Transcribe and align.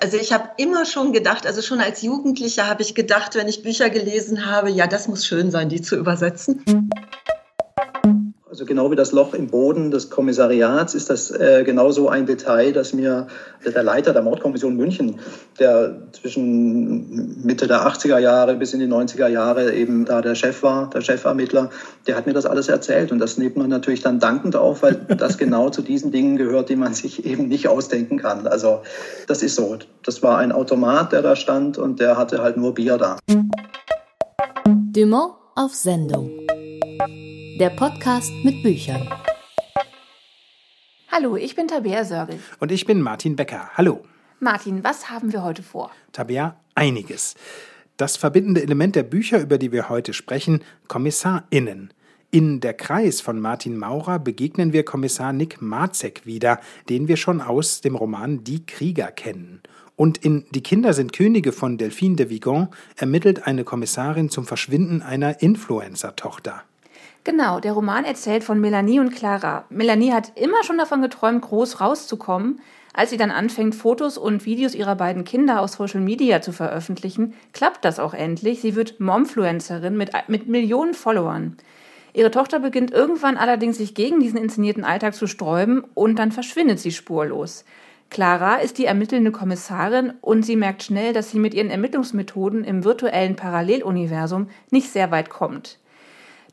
Also 0.00 0.18
ich 0.18 0.32
habe 0.32 0.50
immer 0.56 0.84
schon 0.84 1.12
gedacht, 1.12 1.46
also 1.46 1.62
schon 1.62 1.80
als 1.80 2.02
Jugendlicher 2.02 2.68
habe 2.68 2.82
ich 2.82 2.94
gedacht, 2.94 3.34
wenn 3.34 3.48
ich 3.48 3.62
Bücher 3.62 3.90
gelesen 3.90 4.46
habe, 4.46 4.70
ja, 4.70 4.86
das 4.86 5.08
muss 5.08 5.26
schön 5.26 5.50
sein, 5.50 5.68
die 5.68 5.82
zu 5.82 5.96
übersetzen. 5.96 6.64
Also 8.56 8.64
genau 8.64 8.90
wie 8.90 8.96
das 8.96 9.12
Loch 9.12 9.34
im 9.34 9.48
Boden 9.48 9.90
des 9.90 10.08
Kommissariats 10.08 10.94
ist 10.94 11.10
das 11.10 11.30
äh, 11.30 11.62
genauso 11.62 12.08
ein 12.08 12.24
Detail, 12.24 12.72
dass 12.72 12.94
mir 12.94 13.26
der 13.62 13.82
Leiter 13.82 14.14
der 14.14 14.22
Mordkommission 14.22 14.74
München, 14.74 15.16
der 15.58 16.08
zwischen 16.12 17.44
Mitte 17.44 17.66
der 17.66 17.86
80er 17.86 18.18
Jahre 18.18 18.56
bis 18.56 18.72
in 18.72 18.80
die 18.80 18.86
90er 18.86 19.28
Jahre 19.28 19.74
eben 19.74 20.06
da 20.06 20.22
der 20.22 20.34
Chef 20.34 20.62
war, 20.62 20.88
der 20.88 21.02
Chefermittler, 21.02 21.68
der 22.06 22.16
hat 22.16 22.26
mir 22.26 22.32
das 22.32 22.46
alles 22.46 22.68
erzählt. 22.68 23.12
Und 23.12 23.18
das 23.18 23.36
nimmt 23.36 23.58
man 23.58 23.68
natürlich 23.68 24.00
dann 24.00 24.20
dankend 24.20 24.56
auf, 24.56 24.82
weil 24.82 24.94
das 25.18 25.36
genau 25.36 25.68
zu 25.68 25.82
diesen 25.82 26.10
Dingen 26.10 26.38
gehört, 26.38 26.70
die 26.70 26.76
man 26.76 26.94
sich 26.94 27.26
eben 27.26 27.48
nicht 27.48 27.68
ausdenken 27.68 28.20
kann. 28.20 28.46
Also 28.46 28.80
das 29.26 29.42
ist 29.42 29.56
so. 29.56 29.76
Das 30.02 30.22
war 30.22 30.38
ein 30.38 30.50
Automat, 30.50 31.12
der 31.12 31.20
da 31.20 31.36
stand 31.36 31.76
und 31.76 32.00
der 32.00 32.16
hatte 32.16 32.40
halt 32.40 32.56
nur 32.56 32.72
Bier 32.72 32.96
da. 32.96 33.18
Dumont 34.94 35.34
auf 35.54 35.74
Sendung 35.74 36.45
der 37.58 37.70
Podcast 37.70 38.32
mit 38.44 38.62
Büchern. 38.62 39.08
Hallo, 41.10 41.36
ich 41.36 41.56
bin 41.56 41.68
Tabea 41.68 42.04
Sörgel. 42.04 42.38
Und 42.58 42.70
ich 42.70 42.84
bin 42.84 43.00
Martin 43.00 43.34
Becker. 43.34 43.70
Hallo. 43.74 44.04
Martin, 44.40 44.84
was 44.84 45.08
haben 45.08 45.32
wir 45.32 45.42
heute 45.42 45.62
vor? 45.62 45.90
Tabea, 46.12 46.60
einiges. 46.74 47.34
Das 47.96 48.18
verbindende 48.18 48.62
Element 48.62 48.94
der 48.94 49.04
Bücher, 49.04 49.40
über 49.40 49.56
die 49.56 49.72
wir 49.72 49.88
heute 49.88 50.12
sprechen, 50.12 50.62
KommissarInnen. 50.88 51.94
In 52.30 52.60
Der 52.60 52.74
Kreis 52.74 53.22
von 53.22 53.40
Martin 53.40 53.78
Maurer 53.78 54.18
begegnen 54.18 54.74
wir 54.74 54.84
Kommissar 54.84 55.32
Nick 55.32 55.62
Marzek 55.62 56.26
wieder, 56.26 56.60
den 56.90 57.08
wir 57.08 57.16
schon 57.16 57.40
aus 57.40 57.80
dem 57.80 57.96
Roman 57.96 58.44
Die 58.44 58.66
Krieger 58.66 59.10
kennen. 59.10 59.62
Und 59.94 60.18
in 60.18 60.44
Die 60.50 60.62
Kinder 60.62 60.92
sind 60.92 61.14
Könige 61.14 61.52
von 61.52 61.78
Delphine 61.78 62.16
de 62.16 62.28
Vigan 62.28 62.68
ermittelt 62.96 63.46
eine 63.46 63.64
Kommissarin 63.64 64.28
zum 64.28 64.44
Verschwinden 64.44 65.00
einer 65.00 65.40
Influencer-Tochter. 65.40 66.62
Genau, 67.26 67.58
der 67.58 67.72
Roman 67.72 68.04
erzählt 68.04 68.44
von 68.44 68.60
Melanie 68.60 69.00
und 69.00 69.10
Clara. 69.10 69.64
Melanie 69.68 70.12
hat 70.12 70.30
immer 70.36 70.62
schon 70.62 70.78
davon 70.78 71.02
geträumt, 71.02 71.42
groß 71.42 71.80
rauszukommen. 71.80 72.60
Als 72.94 73.10
sie 73.10 73.16
dann 73.16 73.32
anfängt, 73.32 73.74
Fotos 73.74 74.16
und 74.16 74.46
Videos 74.46 74.76
ihrer 74.76 74.94
beiden 74.94 75.24
Kinder 75.24 75.60
auf 75.60 75.70
Social 75.70 76.00
Media 76.00 76.40
zu 76.40 76.52
veröffentlichen, 76.52 77.34
klappt 77.52 77.84
das 77.84 77.98
auch 77.98 78.14
endlich. 78.14 78.60
Sie 78.60 78.76
wird 78.76 79.00
Momfluencerin 79.00 79.96
mit, 79.96 80.12
mit 80.28 80.46
Millionen 80.46 80.94
Followern. 80.94 81.56
Ihre 82.12 82.30
Tochter 82.30 82.60
beginnt 82.60 82.92
irgendwann 82.92 83.36
allerdings 83.36 83.78
sich 83.78 83.96
gegen 83.96 84.20
diesen 84.20 84.38
inszenierten 84.38 84.84
Alltag 84.84 85.16
zu 85.16 85.26
sträuben 85.26 85.82
und 85.94 86.20
dann 86.20 86.30
verschwindet 86.30 86.78
sie 86.78 86.92
spurlos. 86.92 87.64
Clara 88.08 88.58
ist 88.58 88.78
die 88.78 88.84
ermittelnde 88.84 89.32
Kommissarin 89.32 90.12
und 90.20 90.44
sie 90.44 90.54
merkt 90.54 90.84
schnell, 90.84 91.12
dass 91.12 91.32
sie 91.32 91.40
mit 91.40 91.54
ihren 91.54 91.70
Ermittlungsmethoden 91.70 92.62
im 92.62 92.84
virtuellen 92.84 93.34
Paralleluniversum 93.34 94.46
nicht 94.70 94.92
sehr 94.92 95.10
weit 95.10 95.28
kommt. 95.28 95.80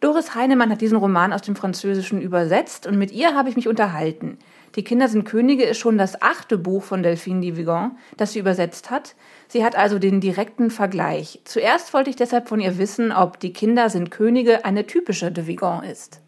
Doris 0.04 0.36
Heinemann 0.36 0.70
hat 0.70 0.82
diesen 0.82 0.98
Roman 0.98 1.32
aus 1.32 1.44
dem 1.44 1.56
Französischen 1.56 2.22
übersetzt 2.22 2.86
und 2.86 2.98
mit 2.98 3.14
ihr 3.14 3.36
habe 3.36 3.48
ich 3.48 3.56
mich 3.56 3.70
unterhalten. 3.70 4.38
Die 4.76 4.84
Kinder 4.84 5.08
sind 5.08 5.24
Könige 5.24 5.64
ist 5.64 5.78
schon 5.78 5.98
das 5.98 6.22
achte 6.22 6.58
Buch 6.58 6.84
von 6.84 7.04
Delphine 7.04 7.40
de 7.40 7.56
Vigan, 7.56 7.98
das 8.18 8.34
sie 8.34 8.40
übersetzt 8.40 8.92
hat. 8.92 9.16
Sie 9.48 9.64
hat 9.64 9.78
also 9.78 10.00
den 10.00 10.20
direkten 10.20 10.72
Vergleich. 10.72 11.40
Zuerst 11.46 11.94
wollte 11.94 12.10
ich 12.10 12.18
deshalb 12.18 12.50
von 12.50 12.60
ihr 12.60 12.78
wissen, 12.78 13.14
ob 13.14 13.40
Die 13.40 13.54
Kinder 13.54 13.90
sind 13.90 14.12
Könige 14.12 14.66
eine 14.66 14.86
typische 14.86 15.32
de 15.32 15.48
Vigan 15.48 15.86
ist. 15.86 16.20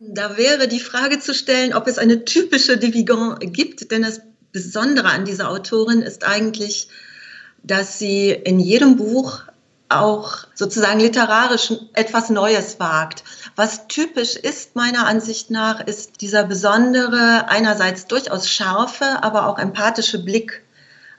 Da 0.00 0.36
wäre 0.36 0.68
die 0.68 0.80
Frage 0.80 1.18
zu 1.18 1.32
stellen, 1.32 1.72
ob 1.72 1.86
es 1.86 1.96
eine 1.96 2.26
typische 2.26 2.76
de 2.76 2.92
Vigan 2.92 3.38
gibt, 3.40 3.90
denn 3.90 4.02
das 4.02 4.20
Besondere 4.52 5.08
an 5.08 5.24
dieser 5.24 5.48
Autorin 5.48 6.02
ist 6.02 6.26
eigentlich, 6.26 6.88
dass 7.62 7.98
sie 7.98 8.32
in 8.32 8.60
jedem 8.60 8.96
Buch 8.96 9.44
auch 9.90 10.46
sozusagen 10.54 11.00
literarisch 11.00 11.72
etwas 11.94 12.30
Neues 12.30 12.78
wagt. 12.80 13.24
Was 13.56 13.88
typisch 13.88 14.36
ist 14.36 14.76
meiner 14.76 15.06
Ansicht 15.06 15.50
nach, 15.50 15.80
ist 15.80 16.20
dieser 16.20 16.44
besondere, 16.44 17.48
einerseits 17.48 18.06
durchaus 18.06 18.48
scharfe, 18.48 19.22
aber 19.22 19.46
auch 19.46 19.58
empathische 19.58 20.22
Blick 20.22 20.62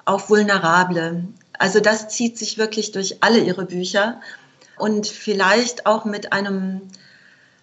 auf 0.05 0.29
Vulnerable. 0.29 1.25
Also 1.59 1.79
das 1.79 2.07
zieht 2.07 2.37
sich 2.37 2.57
wirklich 2.57 2.91
durch 2.91 3.21
alle 3.21 3.39
ihre 3.39 3.65
Bücher 3.65 4.21
und 4.77 5.05
vielleicht 5.05 5.85
auch 5.85 6.05
mit 6.05 6.33
einem 6.33 6.81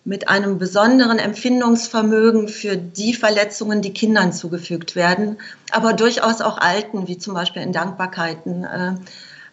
mit 0.05 0.31
einem 0.31 0.57
besonderen 0.57 1.19
Empfindungsvermögen 1.19 2.49
für 2.49 2.79
die 2.79 3.13
Verletzungen, 3.13 3.83
die 3.83 3.93
Kindern 3.93 4.33
zugefügt 4.33 4.97
werden, 4.97 5.37
aber 5.71 5.93
durchaus 5.93 6.41
auch 6.41 6.57
Alten, 6.57 7.09
wie 7.09 7.19
zum 7.19 7.35
Beispiel 7.35 7.61
in 7.61 7.75
Dankbarkeiten. 7.75 8.65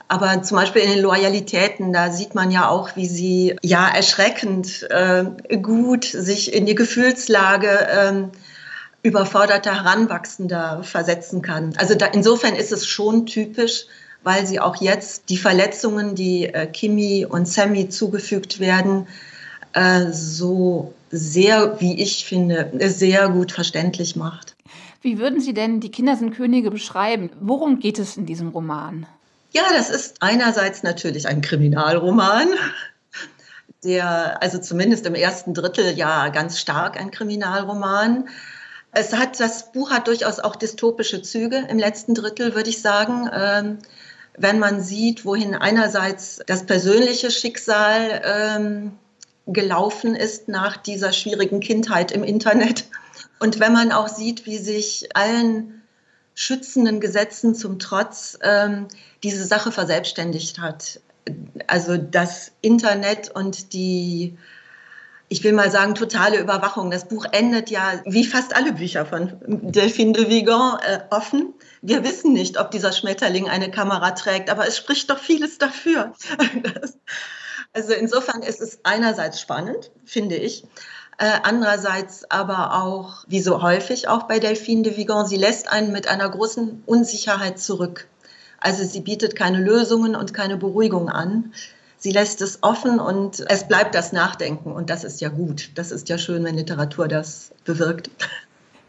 Aber 0.08 0.44
zum 0.44 0.58
Beispiel 0.58 0.84
in 0.84 0.92
den 0.92 1.02
Loyalitäten, 1.02 1.92
da 1.92 2.12
sieht 2.12 2.36
man 2.36 2.52
ja 2.52 2.70
auch, 2.70 2.96
wie 2.96 3.08
sie 3.08 3.56
ja 3.64 3.88
erschreckend 3.88 4.88
äh, 4.92 5.26
gut 5.58 6.06
sich 6.06 6.54
in 6.54 6.66
die 6.66 6.76
Gefühlslage 6.76 7.68
äh, 7.68 8.14
überforderter 9.02 9.84
Heranwachsender 9.84 10.84
versetzen 10.84 11.42
kann. 11.42 11.74
Also 11.78 11.96
da, 11.96 12.08
insofern 12.08 12.56
ist 12.56 12.72
es 12.72 12.86
schon 12.86 13.26
typisch, 13.26 13.86
weil 14.24 14.46
sie 14.46 14.60
auch 14.60 14.82
jetzt 14.82 15.30
die 15.30 15.38
Verletzungen, 15.38 16.16
die 16.16 16.46
äh, 16.46 16.68
Kimi 16.68 17.26
und 17.26 17.48
Sammy 17.48 17.90
zugefügt 17.90 18.60
werden, 18.60 19.08
äh, 19.74 20.12
so 20.12 20.94
sehr, 21.12 21.80
wie 21.80 22.02
ich 22.02 22.26
finde, 22.26 22.72
sehr 22.90 23.30
gut 23.30 23.52
verständlich 23.52 24.16
macht. 24.16 24.56
Wie 25.02 25.20
würden 25.20 25.40
Sie 25.40 25.54
denn 25.54 25.80
die 25.80 25.92
Kinder 25.92 26.16
sind 26.16 26.36
Könige 26.36 26.72
beschreiben? 26.72 27.30
Worum 27.40 27.80
geht 27.80 28.00
es 28.00 28.18
in 28.18 28.26
diesem 28.26 28.50
Roman? 28.50 29.06
Ja, 29.56 29.64
das 29.72 29.90
ist 29.90 30.18
einerseits 30.20 30.84
natürlich 30.84 31.30
ein 31.30 31.40
Kriminalroman, 31.40 32.50
der 33.86 34.44
also 34.44 34.58
zumindest 34.58 35.06
im 35.06 35.16
ersten 35.16 35.54
Drittel 35.54 35.98
ja 35.98 36.28
ganz 36.28 36.60
stark 36.60 37.00
ein 37.00 37.10
Kriminalroman. 37.10 38.28
Es 38.92 39.14
hat, 39.14 39.40
das 39.40 39.72
Buch 39.72 39.92
hat 39.92 40.08
durchaus 40.08 40.42
auch 40.42 40.58
dystopische 40.58 41.22
Züge 41.22 41.66
im 41.70 41.80
letzten 41.80 42.16
Drittel, 42.16 42.54
würde 42.54 42.70
ich 42.70 42.82
sagen. 42.82 43.30
Ähm, 43.34 43.78
wenn 44.38 44.60
man 44.60 44.82
sieht, 44.82 45.24
wohin 45.24 45.56
einerseits 45.56 46.42
das 46.48 46.66
persönliche 46.66 47.32
Schicksal 47.32 48.24
ähm, 48.26 48.92
gelaufen 49.48 50.16
ist 50.16 50.50
nach 50.50 50.76
dieser 50.76 51.14
schwierigen 51.14 51.62
Kindheit 51.62 52.12
im 52.12 52.26
Internet 52.26 52.90
und 53.40 53.62
wenn 53.62 53.72
man 53.72 53.94
auch 53.94 54.10
sieht, 54.10 54.46
wie 54.46 54.58
sich 54.58 55.16
allen 55.16 55.82
schützenden 56.34 57.00
Gesetzen 57.00 57.56
zum 57.56 57.80
Trotz 57.80 58.38
ähm, 58.42 58.90
diese 59.26 59.44
Sache 59.44 59.72
verselbstständigt 59.72 60.60
hat. 60.60 61.00
Also 61.66 61.98
das 61.98 62.52
Internet 62.62 63.32
und 63.32 63.74
die, 63.74 64.38
ich 65.30 65.44
will 65.44 65.54
mal 65.54 65.72
sagen, 65.72 65.96
totale 65.96 66.38
Überwachung. 66.38 66.92
Das 66.92 67.08
Buch 67.08 67.26
endet 67.32 67.72
ja, 67.72 68.04
wie 68.06 68.24
fast 68.24 68.56
alle 68.56 68.74
Bücher 68.74 69.04
von 69.08 69.34
Delphine 69.48 70.14
de 70.14 70.30
Vigan, 70.30 70.78
äh, 70.86 71.00
offen. 71.10 71.56
Wir 71.82 72.04
wissen 72.04 72.34
nicht, 72.34 72.60
ob 72.60 72.70
dieser 72.70 72.92
Schmetterling 72.92 73.50
eine 73.50 73.72
Kamera 73.72 74.12
trägt, 74.12 74.52
aber 74.52 74.68
es 74.68 74.78
spricht 74.78 75.10
doch 75.10 75.18
vieles 75.18 75.58
dafür. 75.58 76.14
also 77.74 77.94
insofern 77.94 78.44
ist 78.44 78.62
es 78.62 78.78
einerseits 78.84 79.42
spannend, 79.42 79.90
finde 80.06 80.36
ich. 80.36 80.66
Äh, 81.18 81.40
andererseits 81.42 82.30
aber 82.30 82.84
auch, 82.84 83.24
wie 83.28 83.42
so 83.42 83.64
häufig 83.64 84.08
auch 84.08 84.24
bei 84.24 84.38
Delphine 84.38 84.84
de 84.84 84.98
Vigan, 84.98 85.26
sie 85.26 85.38
lässt 85.38 85.68
einen 85.72 85.92
mit 85.92 86.08
einer 86.08 86.30
großen 86.30 86.84
Unsicherheit 86.86 87.58
zurück. 87.58 88.08
Also 88.66 88.84
sie 88.84 89.02
bietet 89.02 89.36
keine 89.36 89.60
Lösungen 89.60 90.16
und 90.16 90.34
keine 90.34 90.58
Beruhigung 90.58 91.08
an. 91.08 91.54
Sie 91.98 92.12
lässt 92.12 92.42
es 92.42 92.64
offen 92.64 93.00
und 93.00 93.46
es 93.48 93.68
bleibt 93.68 93.94
das 93.94 94.12
Nachdenken. 94.12 94.72
Und 94.72 94.90
das 94.90 95.04
ist 95.04 95.22
ja 95.22 95.30
gut. 95.30 95.70
Das 95.76 95.92
ist 95.92 96.10
ja 96.10 96.18
schön, 96.18 96.44
wenn 96.44 96.56
Literatur 96.56 97.08
das 97.08 97.52
bewirkt. 97.64 98.10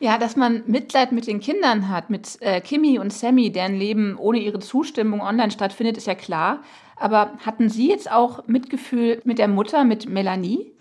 Ja, 0.00 0.16
dass 0.16 0.34
man 0.34 0.62
Mitleid 0.66 1.12
mit 1.12 1.26
den 1.26 1.40
Kindern 1.40 1.90
hat, 1.90 2.08
mit 2.08 2.38
äh, 2.40 2.62
Kimi 2.62 2.99
und 2.99 3.12
Sammy, 3.12 3.52
deren 3.52 3.75
Leben 3.75 4.17
ohne 4.19 4.38
ihre 4.38 4.61
Zustimmung 4.61 5.20
online 5.20 5.50
stattfindet, 5.50 5.99
ist 5.99 6.06
ja 6.06 6.14
klar. 6.14 6.61
Aber 6.96 7.32
hatten 7.44 7.69
Sie 7.69 7.90
jetzt 7.90 8.11
auch 8.11 8.46
Mitgefühl 8.46 9.20
mit 9.25 9.38
der 9.38 9.49
Mutter, 9.49 9.84
mit 9.84 10.08
Melanie? 10.08 10.72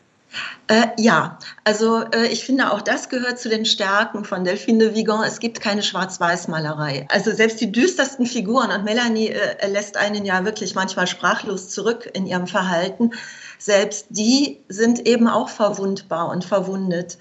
Äh, 0.67 0.87
ja, 0.97 1.37
also 1.63 2.03
äh, 2.11 2.27
ich 2.27 2.43
finde 2.43 2.71
auch 2.71 2.81
das 2.81 3.09
gehört 3.09 3.39
zu 3.39 3.49
den 3.49 3.65
Stärken 3.65 4.25
von 4.25 4.43
Delphine 4.43 4.85
de 4.85 4.95
Vigan. 4.95 5.23
Es 5.23 5.39
gibt 5.39 5.61
keine 5.61 5.83
Schwarz-Weiß-Malerei. 5.83 7.07
Also 7.09 7.31
selbst 7.31 7.61
die 7.61 7.71
düstersten 7.71 8.25
Figuren 8.25 8.71
und 8.71 8.83
Melanie 8.83 9.29
äh, 9.29 9.67
lässt 9.67 9.95
einen 9.97 10.25
ja 10.25 10.43
wirklich 10.43 10.73
manchmal 10.73 11.07
sprachlos 11.07 11.69
zurück 11.69 12.09
in 12.13 12.25
ihrem 12.25 12.47
Verhalten. 12.47 13.11
Selbst 13.59 14.07
die 14.09 14.59
sind 14.67 15.07
eben 15.07 15.27
auch 15.27 15.49
verwundbar 15.49 16.29
und 16.29 16.43
verwundet. 16.43 17.17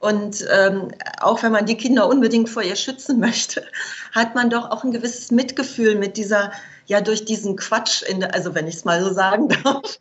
Und 0.00 0.46
ähm, 0.50 0.88
auch 1.20 1.42
wenn 1.42 1.52
man 1.52 1.66
die 1.66 1.76
Kinder 1.76 2.08
unbedingt 2.08 2.48
vor 2.48 2.62
ihr 2.62 2.76
schützen 2.76 3.18
möchte, 3.20 3.66
hat 4.12 4.34
man 4.34 4.50
doch 4.50 4.70
auch 4.70 4.84
ein 4.84 4.92
gewisses 4.92 5.30
Mitgefühl 5.30 5.96
mit 5.96 6.16
dieser, 6.16 6.52
ja, 6.86 7.00
durch 7.00 7.24
diesen 7.24 7.56
Quatsch, 7.56 8.02
in, 8.02 8.24
also 8.24 8.54
wenn 8.54 8.66
ich 8.66 8.76
es 8.76 8.84
mal 8.84 9.02
so 9.02 9.12
sagen 9.12 9.48
darf, 9.48 9.98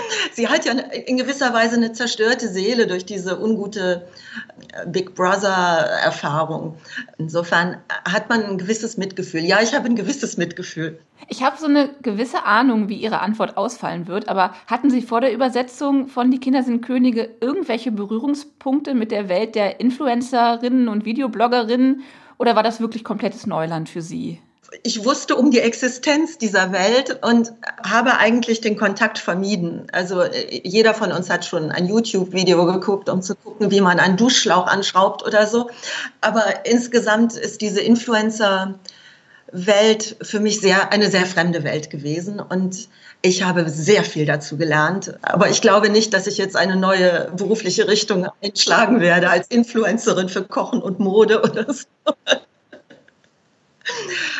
sie 0.32 0.48
hat 0.48 0.64
ja 0.64 0.72
in 0.72 1.16
gewisser 1.16 1.52
Weise 1.52 1.76
eine 1.76 1.92
zerstörte 1.92 2.48
Seele 2.48 2.86
durch 2.86 3.04
diese 3.04 3.40
ungute 3.40 4.08
äh, 4.72 4.86
Big 4.86 5.14
Brother-Erfahrung. 5.14 6.76
Insofern 7.18 7.78
hat 8.04 8.28
man 8.28 8.44
ein 8.44 8.58
gewisses 8.58 8.96
Mitgefühl. 8.96 9.42
Ja, 9.42 9.60
ich 9.62 9.74
habe 9.74 9.86
ein 9.86 9.96
gewisses 9.96 10.36
Mitgefühl. 10.36 10.98
Ich 11.28 11.42
habe 11.42 11.56
so 11.58 11.66
eine 11.66 11.90
gewisse 12.02 12.44
Ahnung, 12.44 12.88
wie 12.88 12.96
Ihre 12.96 13.20
Antwort 13.20 13.56
ausfallen 13.56 14.06
wird, 14.06 14.28
aber 14.28 14.54
hatten 14.66 14.90
Sie 14.90 15.02
vor 15.02 15.20
der 15.20 15.32
Übersetzung 15.32 16.08
von 16.08 16.30
Die 16.30 16.40
Kinder 16.40 16.62
sind 16.62 16.82
Könige 16.82 17.30
irgendwelche 17.40 17.92
Berührungspunkte 17.92 18.94
mit 18.94 19.10
der 19.10 19.28
Welt 19.28 19.54
der 19.54 19.80
Influencerinnen 19.80 20.88
und 20.88 21.04
Videobloggerinnen 21.04 22.02
oder 22.38 22.56
war 22.56 22.62
das 22.62 22.80
wirklich 22.80 23.04
komplettes 23.04 23.46
Neuland 23.46 23.88
für 23.88 24.02
Sie? 24.02 24.40
Ich 24.82 25.04
wusste 25.04 25.36
um 25.36 25.50
die 25.50 25.60
Existenz 25.60 26.38
dieser 26.38 26.72
Welt 26.72 27.18
und 27.22 27.52
habe 27.84 28.16
eigentlich 28.18 28.60
den 28.60 28.76
Kontakt 28.76 29.18
vermieden. 29.18 29.86
Also 29.92 30.24
jeder 30.50 30.94
von 30.94 31.12
uns 31.12 31.30
hat 31.30 31.44
schon 31.44 31.70
ein 31.70 31.86
YouTube-Video 31.86 32.66
geguckt, 32.66 33.08
um 33.08 33.22
zu 33.22 33.36
gucken, 33.36 33.70
wie 33.70 33.80
man 33.80 34.00
einen 34.00 34.16
Duschschlauch 34.16 34.66
anschraubt 34.66 35.24
oder 35.24 35.46
so. 35.46 35.70
Aber 36.20 36.44
insgesamt 36.64 37.34
ist 37.34 37.60
diese 37.60 37.80
Influencer-Welt 37.80 40.16
für 40.22 40.40
mich 40.40 40.60
sehr, 40.60 40.92
eine 40.92 41.08
sehr 41.10 41.26
fremde 41.26 41.62
Welt 41.64 41.90
gewesen 41.90 42.40
und 42.40 42.88
ich 43.24 43.44
habe 43.44 43.70
sehr 43.70 44.02
viel 44.02 44.26
dazu 44.26 44.56
gelernt. 44.56 45.16
Aber 45.22 45.48
ich 45.48 45.60
glaube 45.60 45.90
nicht, 45.90 46.12
dass 46.12 46.26
ich 46.26 46.38
jetzt 46.38 46.56
eine 46.56 46.74
neue 46.74 47.30
berufliche 47.36 47.86
Richtung 47.86 48.26
einschlagen 48.42 49.00
werde 49.00 49.30
als 49.30 49.46
Influencerin 49.48 50.28
für 50.28 50.42
Kochen 50.42 50.82
und 50.82 50.98
Mode 50.98 51.40
oder 51.42 51.72
so. 51.72 51.84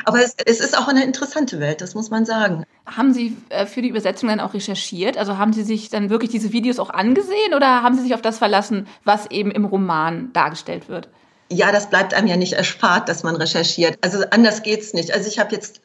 Aber 0.05 0.23
es, 0.23 0.35
es, 0.45 0.61
ist 0.61 0.77
auch 0.77 0.89
eine 0.89 1.05
interessante 1.05 1.61
Welt, 1.61 1.81
das 1.81 1.95
muss 1.95 2.11
man 2.11 2.25
sagen. 2.25 2.65
Haben 2.87 3.13
Sie 3.13 3.37
äh, 3.49 3.67
für 3.67 3.83
die 3.83 3.89
Übersetzung 3.89 4.29
dann 4.29 4.41
auch 4.41 4.55
recherchiert? 4.55 5.17
Also 5.17 5.39
haben 5.39 5.53
Sie 5.53 5.63
sich 5.63 5.89
dann 5.89 6.11
wirklich 6.11 6.31
diese 6.31 6.53
Videos 6.53 6.79
auch 6.79 6.91
angesehen 6.91 7.55
oder 7.55 7.83
haben 7.83 7.97
Sie 7.97 8.03
sich 8.03 8.15
auf 8.15 8.23
das 8.23 8.39
verlassen, 8.39 8.87
was 9.05 9.31
eben 9.31 9.51
im 9.51 9.65
Roman 9.65 10.33
dargestellt 10.33 10.89
wird? 10.89 11.09
Ja, 11.51 11.71
das 11.71 11.91
bleibt 11.91 12.15
einem 12.15 12.29
ja 12.29 12.37
nicht 12.37 12.55
erspart, 12.55 13.09
dass 13.09 13.23
man 13.23 13.37
recherchiert. 13.37 13.99
Also 14.01 14.25
anders 14.31 14.63
geht's 14.63 14.95
nicht. 14.95 15.13
Also 15.13 15.29
ich 15.29 15.39
habe 15.39 15.55
jetzt 15.55 15.83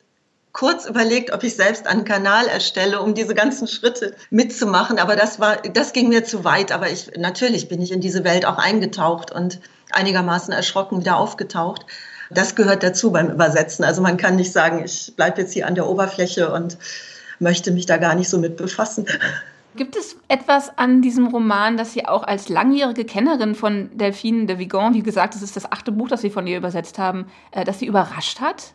kurz 0.57 0.87
überlegt, 0.87 1.33
ob 1.33 1.43
ich 1.43 1.55
selbst 1.55 1.85
einen 1.85 2.03
Kanal 2.03 2.47
erstelle, 2.47 3.01
um 3.01 3.13
diese 3.13 3.35
ganzen 3.35 3.67
Schritte 3.67 4.15
mitzumachen. 4.31 4.97
Aber 4.97 5.15
das 5.15 5.39
war, 5.39 5.57
das 5.57 5.93
ging 5.93 6.09
mir 6.09 6.23
zu 6.23 6.43
weit. 6.43 6.71
Aber 6.71 6.89
ich, 6.89 7.11
natürlich 7.17 7.67
bin 7.67 7.81
ich 7.81 7.91
in 7.91 8.01
diese 8.01 8.23
Welt 8.23 8.45
auch 8.45 8.57
eingetaucht 8.57 9.31
und 9.31 9.59
einigermaßen 9.91 10.53
erschrocken 10.53 11.01
wieder 11.01 11.17
aufgetaucht. 11.17 11.85
Das 12.29 12.55
gehört 12.55 12.83
dazu 12.83 13.11
beim 13.11 13.29
Übersetzen. 13.29 13.85
Also 13.85 14.01
man 14.01 14.17
kann 14.17 14.35
nicht 14.35 14.51
sagen, 14.51 14.83
ich 14.83 15.13
bleibe 15.15 15.41
jetzt 15.41 15.53
hier 15.53 15.67
an 15.67 15.75
der 15.75 15.87
Oberfläche 15.87 16.51
und 16.51 16.77
möchte 17.39 17.71
mich 17.71 17.85
da 17.85 17.97
gar 17.97 18.15
nicht 18.15 18.29
so 18.29 18.37
mit 18.37 18.57
befassen. 18.57 19.05
Gibt 19.75 19.95
es 19.95 20.15
etwas 20.27 20.75
an 20.77 21.01
diesem 21.03 21.27
Roman, 21.27 21.77
das 21.77 21.93
Sie 21.93 22.05
auch 22.05 22.23
als 22.23 22.49
langjährige 22.49 23.05
Kennerin 23.05 23.53
von 23.53 23.95
Delphine 23.95 24.47
de 24.47 24.57
Vigan, 24.57 24.95
wie 24.95 25.03
gesagt, 25.03 25.35
das 25.35 25.43
ist 25.43 25.55
das 25.55 25.71
achte 25.71 25.91
Buch, 25.91 26.07
das 26.07 26.21
Sie 26.21 26.31
von 26.31 26.47
ihr 26.47 26.57
übersetzt 26.57 26.97
haben, 26.97 27.27
äh, 27.51 27.63
das 27.63 27.77
Sie 27.77 27.85
überrascht 27.85 28.41
hat? 28.41 28.73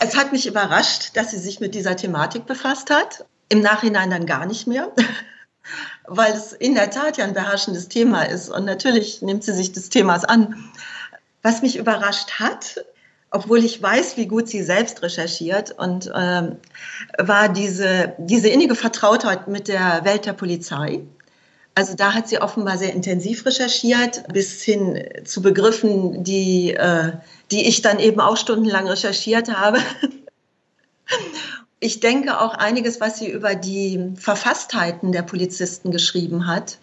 Es 0.00 0.16
hat 0.16 0.32
mich 0.32 0.46
überrascht, 0.46 1.16
dass 1.16 1.30
sie 1.30 1.38
sich 1.38 1.60
mit 1.60 1.74
dieser 1.74 1.96
Thematik 1.96 2.46
befasst 2.46 2.90
hat. 2.90 3.26
Im 3.48 3.60
Nachhinein 3.60 4.10
dann 4.10 4.26
gar 4.26 4.46
nicht 4.46 4.66
mehr, 4.66 4.92
weil 6.06 6.32
es 6.32 6.52
in 6.52 6.74
der 6.74 6.90
Tat 6.90 7.16
ja 7.16 7.24
ein 7.24 7.34
beherrschendes 7.34 7.88
Thema 7.88 8.22
ist. 8.22 8.48
Und 8.48 8.64
natürlich 8.64 9.22
nimmt 9.22 9.44
sie 9.44 9.52
sich 9.52 9.72
des 9.72 9.88
Themas 9.88 10.24
an. 10.24 10.70
Was 11.42 11.62
mich 11.62 11.76
überrascht 11.76 12.40
hat, 12.40 12.84
obwohl 13.30 13.64
ich 13.64 13.82
weiß, 13.82 14.16
wie 14.16 14.26
gut 14.26 14.48
sie 14.48 14.62
selbst 14.62 15.02
recherchiert, 15.02 15.72
und 15.78 16.10
ähm, 16.14 16.56
war 17.18 17.48
diese, 17.48 18.14
diese 18.18 18.48
innige 18.48 18.74
Vertrautheit 18.74 19.48
mit 19.48 19.68
der 19.68 20.04
Welt 20.04 20.26
der 20.26 20.32
Polizei. 20.32 21.02
Also 21.74 21.94
da 21.94 22.12
hat 22.12 22.28
sie 22.28 22.40
offenbar 22.40 22.76
sehr 22.76 22.92
intensiv 22.92 23.46
recherchiert, 23.46 24.24
bis 24.32 24.62
hin 24.62 25.00
zu 25.24 25.42
Begriffen, 25.42 26.24
die, 26.24 26.74
äh, 26.74 27.12
die 27.52 27.68
ich 27.68 27.82
dann 27.82 28.00
eben 28.00 28.20
auch 28.20 28.36
stundenlang 28.36 28.88
recherchiert 28.88 29.48
habe. 29.48 29.78
Ich 31.80 32.00
denke 32.00 32.40
auch 32.40 32.54
einiges, 32.54 33.00
was 33.00 33.18
sie 33.18 33.30
über 33.30 33.54
die 33.54 34.12
Verfasstheiten 34.16 35.12
der 35.12 35.22
Polizisten 35.22 35.92
geschrieben 35.92 36.48
hat, 36.48 36.78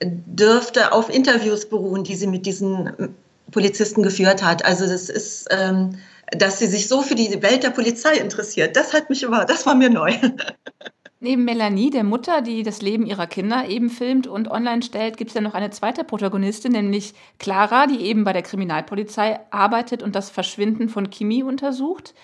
dürfte 0.00 0.92
auf 0.92 1.12
Interviews 1.12 1.68
beruhen, 1.68 2.04
die 2.04 2.14
sie 2.14 2.28
mit 2.28 2.46
diesen 2.46 3.16
Polizisten 3.50 4.02
geführt 4.02 4.42
hat. 4.42 4.64
Also 4.64 4.86
das 4.86 5.08
ist, 5.08 5.48
ähm, 5.50 5.98
dass 6.32 6.58
sie 6.58 6.66
sich 6.66 6.88
so 6.88 7.02
für 7.02 7.14
die 7.14 7.42
Welt 7.42 7.62
der 7.62 7.70
Polizei 7.70 8.14
interessiert. 8.16 8.76
Das 8.76 8.92
hat 8.92 9.10
mich 9.10 9.22
über, 9.22 9.44
das 9.44 9.66
war 9.66 9.74
mir 9.74 9.90
neu. 9.90 10.12
Neben 11.18 11.44
Melanie, 11.44 11.88
der 11.88 12.04
Mutter, 12.04 12.42
die 12.42 12.62
das 12.62 12.82
Leben 12.82 13.06
ihrer 13.06 13.26
Kinder 13.26 13.66
eben 13.68 13.88
filmt 13.88 14.26
und 14.26 14.50
online 14.50 14.82
stellt, 14.82 15.16
gibt 15.16 15.30
es 15.30 15.34
ja 15.34 15.40
noch 15.40 15.54
eine 15.54 15.70
zweite 15.70 16.04
Protagonistin, 16.04 16.72
nämlich 16.72 17.14
Clara, 17.38 17.86
die 17.86 18.02
eben 18.02 18.24
bei 18.24 18.34
der 18.34 18.42
Kriminalpolizei 18.42 19.40
arbeitet 19.50 20.02
und 20.02 20.14
das 20.14 20.28
Verschwinden 20.28 20.90
von 20.90 21.08
Kimi 21.08 21.42
untersucht. 21.42 22.14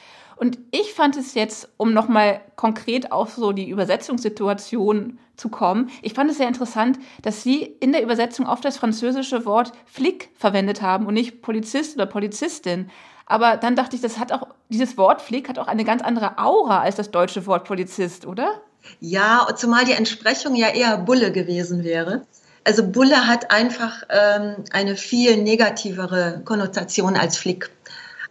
Und 0.43 0.59
ich 0.73 0.93
fand 0.93 1.17
es 1.17 1.35
jetzt, 1.35 1.69
um 1.77 1.93
nochmal 1.93 2.41
konkret 2.56 3.12
auf 3.12 3.35
so 3.35 3.53
die 3.53 3.69
Übersetzungssituation 3.69 5.21
zu 5.37 5.49
kommen, 5.50 5.89
ich 6.03 6.15
fand 6.15 6.33
es 6.33 6.39
sehr 6.39 6.49
interessant, 6.49 6.99
dass 7.23 7.44
Sie 7.44 7.62
in 7.62 7.93
der 7.93 8.03
Übersetzung 8.03 8.49
oft 8.49 8.65
das 8.65 8.77
französische 8.77 9.47
Wort 9.47 9.71
Flick 9.87 10.31
verwendet 10.37 10.83
haben 10.83 11.06
und 11.06 11.15
nicht 11.15 11.43
Polizist 11.43 11.94
oder 11.94 12.06
Polizistin. 12.06 12.91
Aber 13.25 13.56
dann 13.56 13.77
dachte 13.77 13.94
ich, 13.94 14.03
das 14.03 14.19
hat 14.19 14.33
auch, 14.33 14.49
dieses 14.69 14.99
Wort 14.99 15.23
Flick 15.23 15.49
hat 15.49 15.61
auch 15.61 15.69
eine 15.69 15.85
ganz 15.85 16.03
andere 16.03 16.37
Aura 16.39 16.81
als 16.81 16.97
das 16.97 17.12
deutsche 17.12 17.47
Wort 17.47 17.62
Polizist, 17.62 18.27
oder? 18.27 18.62
Ja, 18.99 19.47
zumal 19.55 19.85
die 19.85 19.93
Entsprechung 19.93 20.56
ja 20.56 20.71
eher 20.71 20.97
Bulle 20.97 21.31
gewesen 21.31 21.85
wäre. 21.85 22.27
Also 22.65 22.85
Bulle 22.85 23.29
hat 23.29 23.53
einfach 23.53 24.03
ähm, 24.09 24.56
eine 24.73 24.97
viel 24.97 25.37
negativere 25.37 26.43
Konnotation 26.44 27.17
als 27.17 27.37
Flick. 27.37 27.71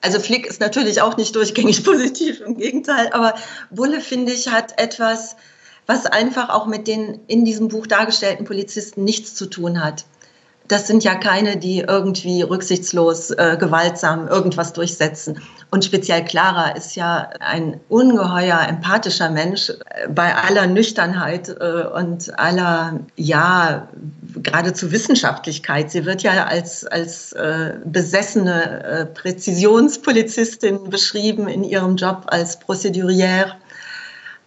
Also 0.02 0.20
Flick 0.20 0.48
ist 0.48 0.60
natürlich 0.60 1.02
auch 1.02 1.18
nicht 1.18 1.36
durchgängig 1.36 1.84
positiv, 1.86 2.42
im 2.42 2.58
Gegenteil, 2.58 3.10
aber 3.14 3.36
Bulle, 3.70 4.02
finde 4.02 4.32
ich, 4.32 4.50
hat 4.50 4.80
etwas, 4.80 5.36
was 5.86 6.06
einfach 6.06 6.50
auch 6.50 6.66
mit 6.66 6.88
den 6.88 7.22
in 7.28 7.46
diesem 7.46 7.68
Buch 7.68 7.88
dargestellten 7.88 8.46
Polizisten 8.46 9.04
nichts 9.04 9.36
zu 9.36 9.46
tun 9.46 9.84
hat 9.84 10.06
das 10.72 10.88
sind 10.88 11.04
ja 11.04 11.16
keine, 11.16 11.58
die 11.58 11.80
irgendwie 11.80 12.44
rücksichtslos, 12.44 13.32
äh, 13.32 13.58
gewaltsam 13.60 14.28
irgendwas 14.30 14.72
durchsetzen. 14.72 15.42
Und 15.70 15.84
speziell 15.84 16.24
Clara 16.24 16.70
ist 16.70 16.96
ja 16.96 17.30
ein 17.42 17.80
ungeheuer 17.90 18.60
empathischer 18.70 19.30
Mensch 19.30 19.70
äh, 19.70 20.08
bei 20.08 20.34
aller 20.34 20.68
Nüchternheit 20.68 21.50
äh, 21.50 21.88
und 21.94 22.40
aller, 22.40 23.02
ja, 23.18 23.90
geradezu 24.36 24.94
Wissenschaftlichkeit. 24.94 25.92
Sie 25.92 26.06
wird 26.06 26.24
ja 26.24 26.46
als, 26.46 26.86
als 26.86 27.34
äh, 27.34 27.74
besessene 27.84 28.84
äh, 28.84 29.06
Präzisionspolizistin 29.08 30.90
beschrieben 30.90 31.50
in 31.50 31.66
ihrem 31.66 31.98
Job 31.98 32.28
als 32.28 32.62
Procédurière. 32.62 33.56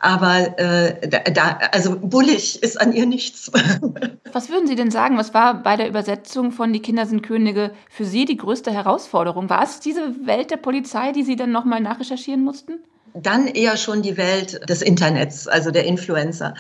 Aber 0.04 0.58
äh, 0.58 1.08
da, 1.32 1.58
also 1.73 1.96
bullig 1.99 2.62
ist 2.62 2.78
an 2.78 2.92
ihr 2.92 3.06
nichts. 3.06 3.50
Was 4.32 4.50
würden 4.50 4.66
Sie 4.66 4.75
denn 4.75 4.90
sagen? 4.90 5.16
Was 5.16 5.32
war 5.32 5.62
bei 5.62 5.76
der 5.76 5.88
Übersetzung 5.88 6.52
von 6.52 6.75
Die 6.75 6.82
Kinder 6.82 7.06
sind 7.06 7.23
Könige 7.23 7.70
für 7.88 8.04
Sie 8.04 8.26
die 8.26 8.37
größte 8.37 8.70
Herausforderung? 8.70 9.49
War 9.49 9.62
es 9.62 9.80
diese 9.80 10.26
Welt 10.26 10.50
der 10.50 10.58
Polizei, 10.58 11.12
die 11.12 11.23
Sie 11.23 11.37
dann 11.37 11.52
nochmal 11.52 11.80
nachrecherchieren 11.80 12.44
mussten? 12.44 12.80
Dann 13.14 13.46
eher 13.46 13.78
schon 13.78 14.02
die 14.02 14.18
Welt 14.18 14.68
des 14.68 14.82
Internets, 14.82 15.49
also 15.49 15.70
der 15.70 15.87
Influencer. 15.87 16.52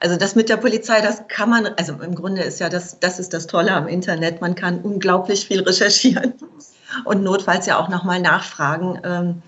Also 0.00 0.16
das 0.16 0.34
mit 0.34 0.48
der 0.48 0.56
Polizei, 0.56 1.02
das 1.02 1.28
kann 1.28 1.50
man, 1.50 1.66
also 1.76 2.00
im 2.00 2.14
Grunde 2.14 2.40
ist 2.44 2.60
ja 2.60 2.70
das, 2.70 2.98
das 2.98 3.18
ist 3.18 3.34
das 3.34 3.46
Tolle 3.46 3.72
am 3.72 3.88
Internet. 3.88 4.40
Man 4.40 4.54
kann 4.54 4.80
unglaublich 4.80 5.44
viel 5.44 5.60
recherchieren 5.60 6.32
und 7.04 7.22
notfalls 7.22 7.66
ja 7.66 7.78
auch 7.78 7.90
nochmal 7.90 8.22
nachfragen. 8.22 9.42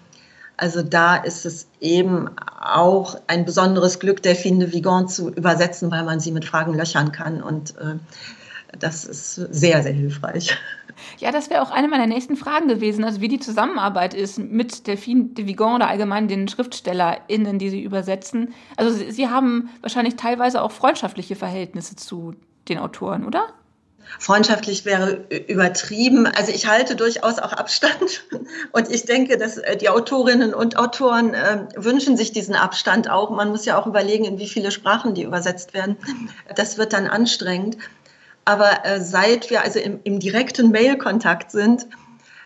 Also 0.58 0.82
da 0.82 1.16
ist 1.16 1.46
es 1.46 1.68
eben 1.80 2.28
auch 2.60 3.16
ein 3.28 3.44
besonderes 3.44 4.00
Glück, 4.00 4.22
Delphine 4.22 4.66
de 4.66 4.74
Vigan 4.74 5.08
zu 5.08 5.30
übersetzen, 5.30 5.90
weil 5.90 6.02
man 6.02 6.18
sie 6.18 6.32
mit 6.32 6.44
Fragen 6.44 6.74
löchern 6.74 7.12
kann. 7.12 7.42
Und 7.42 7.76
äh, 7.78 7.94
das 8.76 9.04
ist 9.04 9.36
sehr, 9.36 9.82
sehr 9.82 9.92
hilfreich. 9.92 10.58
Ja, 11.18 11.30
das 11.30 11.48
wäre 11.48 11.62
auch 11.62 11.70
eine 11.70 11.86
meiner 11.86 12.08
nächsten 12.08 12.36
Fragen 12.36 12.66
gewesen, 12.66 13.04
also 13.04 13.20
wie 13.20 13.28
die 13.28 13.38
Zusammenarbeit 13.38 14.14
ist 14.14 14.38
mit 14.38 14.88
Delphine 14.88 15.26
de 15.26 15.46
Vigan 15.46 15.76
oder 15.76 15.88
allgemein 15.88 16.26
den 16.26 16.48
SchriftstellerInnen, 16.48 17.60
die 17.60 17.70
sie 17.70 17.82
übersetzen. 17.82 18.52
Also 18.76 18.92
sie, 18.92 19.12
sie 19.12 19.28
haben 19.28 19.70
wahrscheinlich 19.80 20.16
teilweise 20.16 20.60
auch 20.60 20.72
freundschaftliche 20.72 21.36
Verhältnisse 21.36 21.94
zu 21.94 22.34
den 22.68 22.78
Autoren, 22.78 23.24
oder? 23.24 23.46
Freundschaftlich 24.18 24.84
wäre 24.84 25.26
übertrieben. 25.48 26.26
Also 26.26 26.52
ich 26.52 26.66
halte 26.66 26.96
durchaus 26.96 27.38
auch 27.38 27.52
Abstand 27.52 28.24
und 28.72 28.90
ich 28.90 29.04
denke, 29.04 29.36
dass 29.36 29.58
äh, 29.58 29.76
die 29.76 29.88
Autorinnen 29.88 30.54
und 30.54 30.76
Autoren 30.76 31.34
äh, 31.34 31.66
wünschen 31.76 32.16
sich 32.16 32.32
diesen 32.32 32.54
Abstand 32.54 33.10
auch. 33.10 33.30
Man 33.30 33.50
muss 33.50 33.64
ja 33.64 33.78
auch 33.78 33.86
überlegen, 33.86 34.24
in 34.24 34.38
wie 34.38 34.48
viele 34.48 34.70
Sprachen 34.70 35.14
die 35.14 35.22
übersetzt 35.22 35.74
werden. 35.74 35.96
Das 36.54 36.78
wird 36.78 36.92
dann 36.92 37.06
anstrengend. 37.06 37.78
Aber 38.44 38.84
äh, 38.84 39.00
seit 39.00 39.50
wir 39.50 39.62
also 39.62 39.78
im, 39.78 40.00
im 40.04 40.18
direkten 40.20 40.70
Mail-Kontakt 40.70 41.50
sind, 41.50 41.86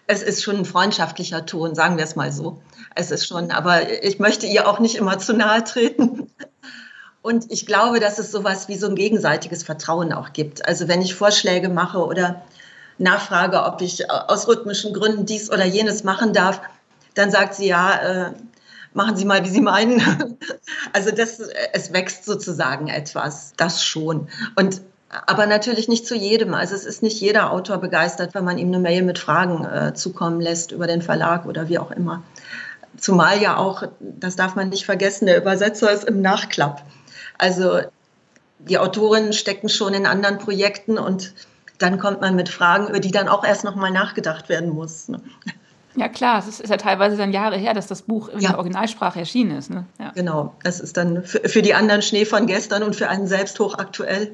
es 0.09 0.23
ist 0.23 0.43
schon 0.43 0.57
ein 0.57 0.65
freundschaftlicher 0.65 1.47
Ton, 1.47 1.75
sagen 1.75 1.97
wir 1.97 2.05
es 2.05 2.17
mal 2.17 2.33
so. 2.33 2.61
Es 2.95 3.11
ist 3.11 3.27
schon, 3.27 3.51
aber 3.51 4.03
ich 4.03 4.19
möchte 4.19 4.47
ihr 4.47 4.69
auch 4.69 4.81
nicht 4.81 4.97
immer 4.97 5.19
zu 5.19 5.33
nahe 5.33 5.65
treten. 5.65 6.22
Und 7.23 7.51
ich 7.51 7.67
glaube, 7.67 8.01
dass 8.01 8.19
es 8.19 8.33
sowas 8.33 8.69
wie 8.69 8.77
so 8.77 8.89
ein 8.89 8.97
gegenseitiges 8.97 9.63
Vertrauen 9.63 10.13
auch 10.13 10.33
gibt. 10.33 10.67
Also 10.67 10.89
wenn 10.89 11.01
ich 11.01 11.15
Vorschläge 11.15 11.69
mache 11.69 12.05
oder 12.05 12.43
nachfrage, 12.99 13.63
ob 13.63 13.81
ich 13.81 14.11
aus 14.11 14.49
rhythmischen 14.49 14.93
Gründen 14.93 15.25
dies 15.25 15.51
oder 15.51 15.65
jenes 15.65 16.05
machen 16.05 16.33
darf, 16.33 16.61
dann 17.15 17.31
sagt 17.31 17.55
sie 17.55 17.69
ja, 17.69 18.27
äh, 18.27 18.33
machen 18.95 19.17
Sie 19.17 19.25
mal, 19.25 19.45
wie 19.45 19.51
Sie 19.51 19.61
meinen. 19.61 20.03
Also 20.93 21.11
das, 21.11 21.39
es 21.73 21.93
wächst 21.93 22.27
sozusagen 22.27 22.89
etwas, 22.89 23.55
das 23.57 23.83
schon. 23.83 24.29
Und 24.57 24.83
aber 25.27 25.47
natürlich 25.47 25.89
nicht 25.89 26.07
zu 26.07 26.15
jedem. 26.15 26.55
Also 26.55 26.75
es 26.75 26.85
ist 26.85 27.03
nicht 27.03 27.21
jeder 27.21 27.51
Autor 27.51 27.79
begeistert, 27.79 28.35
wenn 28.35 28.45
man 28.45 28.59
ihm 28.59 28.69
eine 28.69 28.79
Mail 28.79 29.03
mit 29.03 29.19
Fragen 29.19 29.65
äh, 29.65 29.95
zukommen 29.95 30.41
lässt 30.41 30.73
über 30.73 30.87
den 30.87 31.03
Verlag 31.03 31.47
oder 31.47 31.69
wie 31.69 31.79
auch 31.79 31.91
immer. 31.91 32.23
Zumal 32.99 33.41
ja 33.41 33.57
auch, 33.57 33.85
das 34.01 34.37
darf 34.37 34.55
man 34.55 34.69
nicht 34.69 34.85
vergessen, 34.85 35.27
der 35.27 35.39
Übersetzer 35.39 35.91
ist 35.93 36.05
im 36.05 36.21
Nachklapp. 36.21 36.83
Also 37.43 37.81
die 38.61 38.79
Autorinnen 38.79 39.33
stecken 39.33 39.69
schon 39.69 39.95
in 39.95 40.07
anderen 40.07 40.39
Projekten 40.39 40.97
und 40.97 41.35
dann 41.79 41.99
kommt 41.99 42.21
man 42.21 42.37
mit 42.37 42.49
Fragen, 42.49 42.87
über 42.87 43.01
die 43.01 43.11
dann 43.11 43.27
auch 43.27 43.45
erst 43.45 43.65
nochmal 43.65 43.91
nachgedacht 43.91 44.49
werden 44.49 44.71
muss. 44.71 45.09
Ne? 45.09 45.21
Ja 45.97 46.09
klar, 46.09 46.39
es 46.39 46.61
ist 46.61 46.71
ja 46.71 46.77
teilweise 46.77 47.17
dann 47.17 47.33
Jahre 47.33 47.57
her, 47.57 47.75
dass 47.75 47.89
das 47.89 48.03
Buch 48.03 48.29
in 48.29 48.39
ja. 48.39 48.51
der 48.51 48.59
Originalsprache 48.59 49.19
erschienen 49.19 49.59
ist. 49.59 49.71
Ne? 49.71 49.87
Ja. 49.99 50.13
Genau, 50.15 50.55
das 50.63 50.79
ist 50.79 50.97
dann 50.97 51.25
für, 51.25 51.41
für 51.49 51.63
die 51.63 51.75
anderen 51.75 52.01
Schnee 52.01 52.25
von 52.25 52.47
gestern 52.47 52.85
und 52.85 52.95
für 52.95 53.09
einen 53.09 53.27
selbst 53.27 53.59
hochaktuell. 53.59 54.31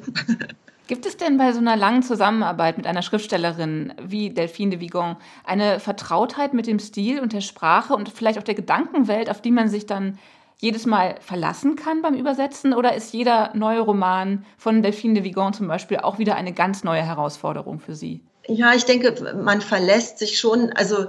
Gibt 0.87 1.07
es 1.07 1.17
denn 1.17 1.39
bei 1.39 1.53
so 1.53 1.59
einer 1.59 1.77
langen 1.77 2.03
Zusammenarbeit 2.03 2.77
mit 2.77 2.87
einer 2.87 3.03
Schriftstellerin 3.03 3.95
wie 4.03 4.31
Delphine 4.31 4.73
de 4.73 4.81
Vigon 4.81 5.17
eine 5.45 5.81
Vertrautheit 5.81 6.53
mit 6.53 6.67
dem 6.67 6.79
Stil 6.79 7.21
und 7.21 7.33
der 7.33 7.41
Sprache 7.41 7.95
und 7.95 8.11
vielleicht 8.11 8.39
auch 8.39 8.45
der 8.45 8.55
Gedankenwelt, 8.55 9.31
auf 9.31 9.41
die 9.41 9.51
man 9.51 9.69
sich 9.69 9.87
dann 9.87 10.19
jedes 10.61 10.87
Mal 10.87 11.17
verlassen 11.21 11.77
kann 11.77 12.03
beim 12.03 12.15
Übersetzen? 12.15 12.75
Oder 12.75 12.95
ist 12.95 13.13
jeder 13.13 13.53
neue 13.55 13.81
Roman 13.81 14.45
von 14.57 14.83
Delphine 14.83 15.15
de 15.15 15.25
Vigon 15.25 15.53
zum 15.53 15.69
Beispiel 15.69 15.99
auch 15.99 16.19
wieder 16.19 16.35
eine 16.35 16.53
ganz 16.53 16.85
neue 16.85 17.03
Herausforderung 17.03 17.81
für 17.81 17.95
Sie? 17.95 18.21
Ja, 18.47 18.73
ich 18.75 18.85
denke, 18.85 19.35
man 19.43 19.61
verlässt 19.61 20.19
sich 20.19 20.39
schon, 20.39 20.73
also 20.73 21.07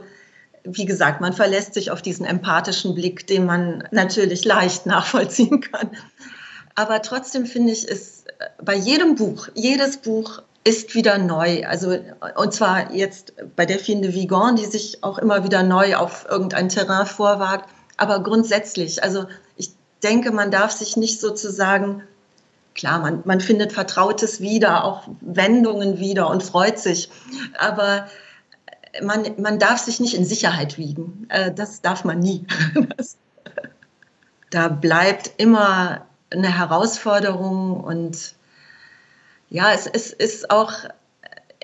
wie 0.64 0.86
gesagt, 0.86 1.22
man 1.22 1.34
verlässt 1.34 1.74
sich 1.74 1.90
auf 1.90 2.02
diesen 2.02 2.26
empathischen 2.26 2.94
Blick, 2.94 3.26
den 3.28 3.46
man 3.46 3.88
natürlich 3.92 4.46
leicht 4.46 4.86
nachvollziehen 4.86 5.62
kann. 5.62 5.90
Aber 6.76 7.02
trotzdem 7.02 7.46
finde 7.46 7.74
ich 7.74 7.90
es 7.90 8.26
bei 8.62 8.76
jedem 8.76 9.16
Buch, 9.16 9.48
jedes 9.54 9.98
Buch 9.98 10.42
ist 10.64 10.94
wieder 10.94 11.18
neu. 11.18 11.66
Also, 11.66 11.98
und 12.36 12.54
zwar 12.54 12.94
jetzt 12.94 13.34
bei 13.56 13.66
Delphine 13.66 14.02
de 14.02 14.14
Vigan, 14.14 14.56
die 14.56 14.66
sich 14.66 15.04
auch 15.04 15.18
immer 15.18 15.44
wieder 15.44 15.64
neu 15.64 15.96
auf 15.96 16.26
irgendein 16.30 16.70
Terrain 16.70 17.06
vorwagt. 17.06 17.70
Aber 18.00 18.24
grundsätzlich, 18.24 19.04
also 19.04 19.26
ich 19.58 19.72
denke, 20.04 20.32
man 20.32 20.52
darf 20.52 20.72
sich 20.72 20.96
nicht 20.96 21.20
sozusagen, 21.20 22.04
klar, 22.74 23.00
man, 23.00 23.22
man 23.26 23.42
findet 23.42 23.74
Vertrautes 23.74 24.40
wieder, 24.40 24.86
auch 24.86 25.04
Wendungen 25.20 26.00
wieder 26.00 26.30
und 26.30 26.42
freut 26.42 26.80
sich. 26.80 27.12
Aber 27.58 28.08
man, 29.04 29.26
man 29.38 29.60
darf 29.60 29.80
sich 29.80 30.00
nicht 30.00 30.14
in 30.14 30.24
Sicherheit 30.24 30.78
wiegen. 30.78 31.26
Äh, 31.28 31.52
das 31.52 31.82
darf 31.82 32.06
man 32.06 32.20
nie. 32.20 32.48
da 34.50 34.70
bleibt 34.70 35.34
immer 35.36 36.06
eine 36.30 36.58
Herausforderung 36.58 37.82
und 37.84 38.34
ja, 39.50 39.74
es, 39.74 39.88
es 39.88 40.14
ist 40.14 40.52
auch, 40.52 40.72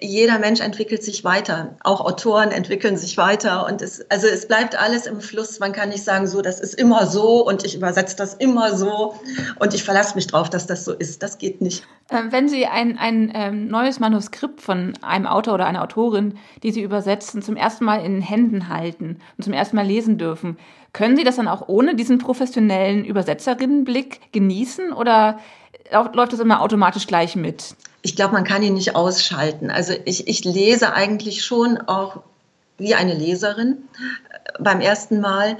jeder 0.01 0.39
Mensch 0.39 0.59
entwickelt 0.59 1.03
sich 1.03 1.23
weiter. 1.23 1.77
Auch 1.83 2.01
Autoren 2.01 2.51
entwickeln 2.51 2.97
sich 2.97 3.17
weiter 3.17 3.65
und 3.65 3.81
es, 3.81 4.05
also 4.11 4.27
es 4.27 4.45
bleibt 4.45 4.77
alles 4.77 5.05
im 5.05 5.21
Fluss. 5.21 5.59
Man 5.59 5.71
kann 5.71 5.89
nicht 5.89 6.03
sagen, 6.03 6.27
so, 6.27 6.41
das 6.41 6.59
ist 6.59 6.73
immer 6.73 7.07
so 7.07 7.47
und 7.47 7.63
ich 7.63 7.75
übersetze 7.75 8.17
das 8.17 8.33
immer 8.33 8.75
so 8.75 9.15
und 9.57 9.73
ich 9.73 9.85
verlasse 9.85 10.15
mich 10.15 10.27
drauf, 10.27 10.49
dass 10.49 10.67
das 10.67 10.83
so 10.83 10.93
ist. 10.93 11.23
Das 11.23 11.37
geht 11.37 11.61
nicht. 11.61 11.87
Ähm, 12.11 12.31
wenn 12.31 12.49
Sie 12.49 12.65
ein, 12.65 12.97
ein 12.97 13.31
ähm, 13.33 13.67
neues 13.67 14.01
Manuskript 14.01 14.59
von 14.59 14.93
einem 15.01 15.27
Autor 15.27 15.53
oder 15.53 15.65
einer 15.65 15.81
Autorin, 15.81 16.37
die 16.61 16.71
Sie 16.71 16.81
übersetzen, 16.81 17.41
zum 17.41 17.55
ersten 17.55 17.85
Mal 17.85 18.03
in 18.03 18.19
Händen 18.19 18.67
halten 18.67 19.19
und 19.37 19.43
zum 19.45 19.53
ersten 19.53 19.77
Mal 19.77 19.87
lesen 19.87 20.17
dürfen, 20.17 20.57
können 20.91 21.15
Sie 21.15 21.23
das 21.23 21.37
dann 21.37 21.47
auch 21.47 21.69
ohne 21.69 21.95
diesen 21.95 22.17
professionellen 22.17 23.05
Übersetzerinnenblick 23.05 24.33
genießen 24.33 24.91
oder 24.91 25.39
läuft 26.13 26.33
das 26.33 26.39
immer 26.41 26.61
automatisch 26.61 27.07
gleich 27.07 27.37
mit? 27.37 27.75
Ich 28.05 28.15
glaube, 28.15 28.33
man 28.33 28.43
kann 28.43 28.61
ihn 28.61 28.75
nicht 28.75 28.95
ausschalten. 28.95 29.71
Also 29.71 29.93
ich, 30.05 30.27
ich 30.27 30.45
lese 30.45 30.93
eigentlich 30.93 31.43
schon 31.43 31.79
auch 31.79 32.21
wie 32.77 32.93
eine 32.93 33.15
Leserin 33.15 33.79
äh, 34.29 34.51
beim 34.59 34.79
ersten 34.79 35.21
Mal. 35.21 35.57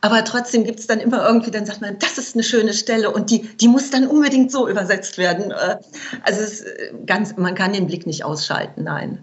Aber 0.00 0.24
trotzdem 0.24 0.64
gibt 0.64 0.80
es 0.80 0.86
dann 0.86 1.00
immer 1.00 1.28
irgendwie, 1.28 1.50
dann 1.50 1.66
sagt 1.66 1.82
man, 1.82 1.98
das 1.98 2.16
ist 2.16 2.34
eine 2.34 2.44
schöne 2.44 2.72
Stelle 2.72 3.10
und 3.10 3.30
die, 3.30 3.42
die 3.42 3.68
muss 3.68 3.90
dann 3.90 4.06
unbedingt 4.06 4.50
so 4.50 4.66
übersetzt 4.68 5.18
werden. 5.18 5.50
Äh, 5.50 5.76
also 6.22 6.40
es 6.40 6.64
ganz, 7.04 7.36
man 7.36 7.54
kann 7.54 7.74
den 7.74 7.88
Blick 7.88 8.06
nicht 8.06 8.24
ausschalten, 8.24 8.84
nein. 8.84 9.22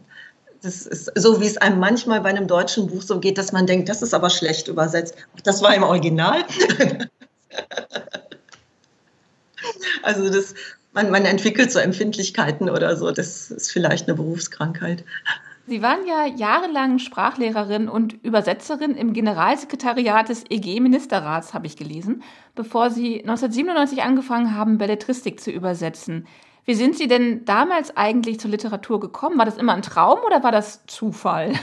Das 0.61 0.85
ist 0.85 1.11
so, 1.15 1.41
wie 1.41 1.47
es 1.47 1.57
einem 1.57 1.79
manchmal 1.79 2.21
bei 2.21 2.29
einem 2.29 2.45
deutschen 2.45 2.85
Buch 2.85 3.01
so 3.01 3.19
geht, 3.19 3.39
dass 3.39 3.51
man 3.51 3.65
denkt, 3.65 3.89
das 3.89 4.03
ist 4.03 4.13
aber 4.13 4.29
schlecht 4.29 4.67
übersetzt. 4.67 5.15
Das 5.43 5.63
war 5.63 5.73
im 5.73 5.81
Original. 5.81 6.45
also 10.03 10.29
das, 10.29 10.53
man, 10.93 11.09
man 11.09 11.25
entwickelt 11.25 11.71
so 11.71 11.79
Empfindlichkeiten 11.79 12.69
oder 12.69 12.95
so. 12.95 13.11
Das 13.11 13.51
ist 13.51 13.71
vielleicht 13.71 14.07
eine 14.07 14.15
Berufskrankheit. 14.15 15.03
Sie 15.65 15.81
waren 15.81 16.05
ja 16.05 16.25
jahrelang 16.25 16.99
Sprachlehrerin 16.99 17.87
und 17.87 18.13
Übersetzerin 18.23 18.95
im 18.95 19.13
Generalsekretariat 19.13 20.27
des 20.27 20.43
EG-Ministerrats, 20.49 21.53
habe 21.53 21.67
ich 21.67 21.77
gelesen, 21.77 22.21
bevor 22.53 22.89
Sie 22.89 23.21
1997 23.21 24.03
angefangen 24.03 24.55
haben, 24.57 24.77
Belletristik 24.77 25.39
zu 25.39 25.51
übersetzen. 25.51 26.27
Wie 26.65 26.73
sind 26.73 26.97
Sie 26.97 27.07
denn 27.07 27.45
damals 27.45 27.95
eigentlich 27.95 28.41
zur 28.41 28.51
Literatur 28.51 28.99
gekommen? 28.99 29.37
War 29.37 29.45
das 29.45 29.57
immer 29.57 29.73
ein 29.73 29.81
Traum 29.81 30.19
oder 30.25 30.43
war 30.43 30.51
das 30.51 30.85
Zufall? 30.85 31.53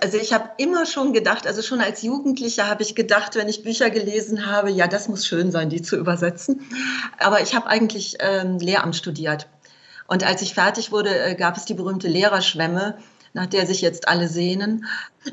Also 0.00 0.18
ich 0.18 0.32
habe 0.32 0.50
immer 0.56 0.86
schon 0.86 1.12
gedacht, 1.12 1.46
also 1.46 1.62
schon 1.62 1.80
als 1.80 2.02
Jugendlicher 2.02 2.68
habe 2.68 2.82
ich 2.82 2.94
gedacht, 2.94 3.36
wenn 3.36 3.48
ich 3.48 3.62
Bücher 3.62 3.90
gelesen 3.90 4.46
habe, 4.46 4.70
ja, 4.70 4.88
das 4.88 5.08
muss 5.08 5.26
schön 5.26 5.52
sein, 5.52 5.70
die 5.70 5.82
zu 5.82 5.96
übersetzen. 5.96 6.60
Aber 7.18 7.40
ich 7.40 7.54
habe 7.54 7.68
eigentlich 7.68 8.16
ähm, 8.20 8.58
Lehramt 8.58 8.96
studiert. 8.96 9.48
Und 10.08 10.24
als 10.24 10.42
ich 10.42 10.54
fertig 10.54 10.92
wurde, 10.92 11.16
äh, 11.16 11.34
gab 11.34 11.56
es 11.56 11.64
die 11.64 11.74
berühmte 11.74 12.08
Lehrerschwemme, 12.08 12.96
nach 13.34 13.46
der 13.46 13.66
sich 13.66 13.80
jetzt 13.80 14.08
alle 14.08 14.28
sehnen. 14.28 14.86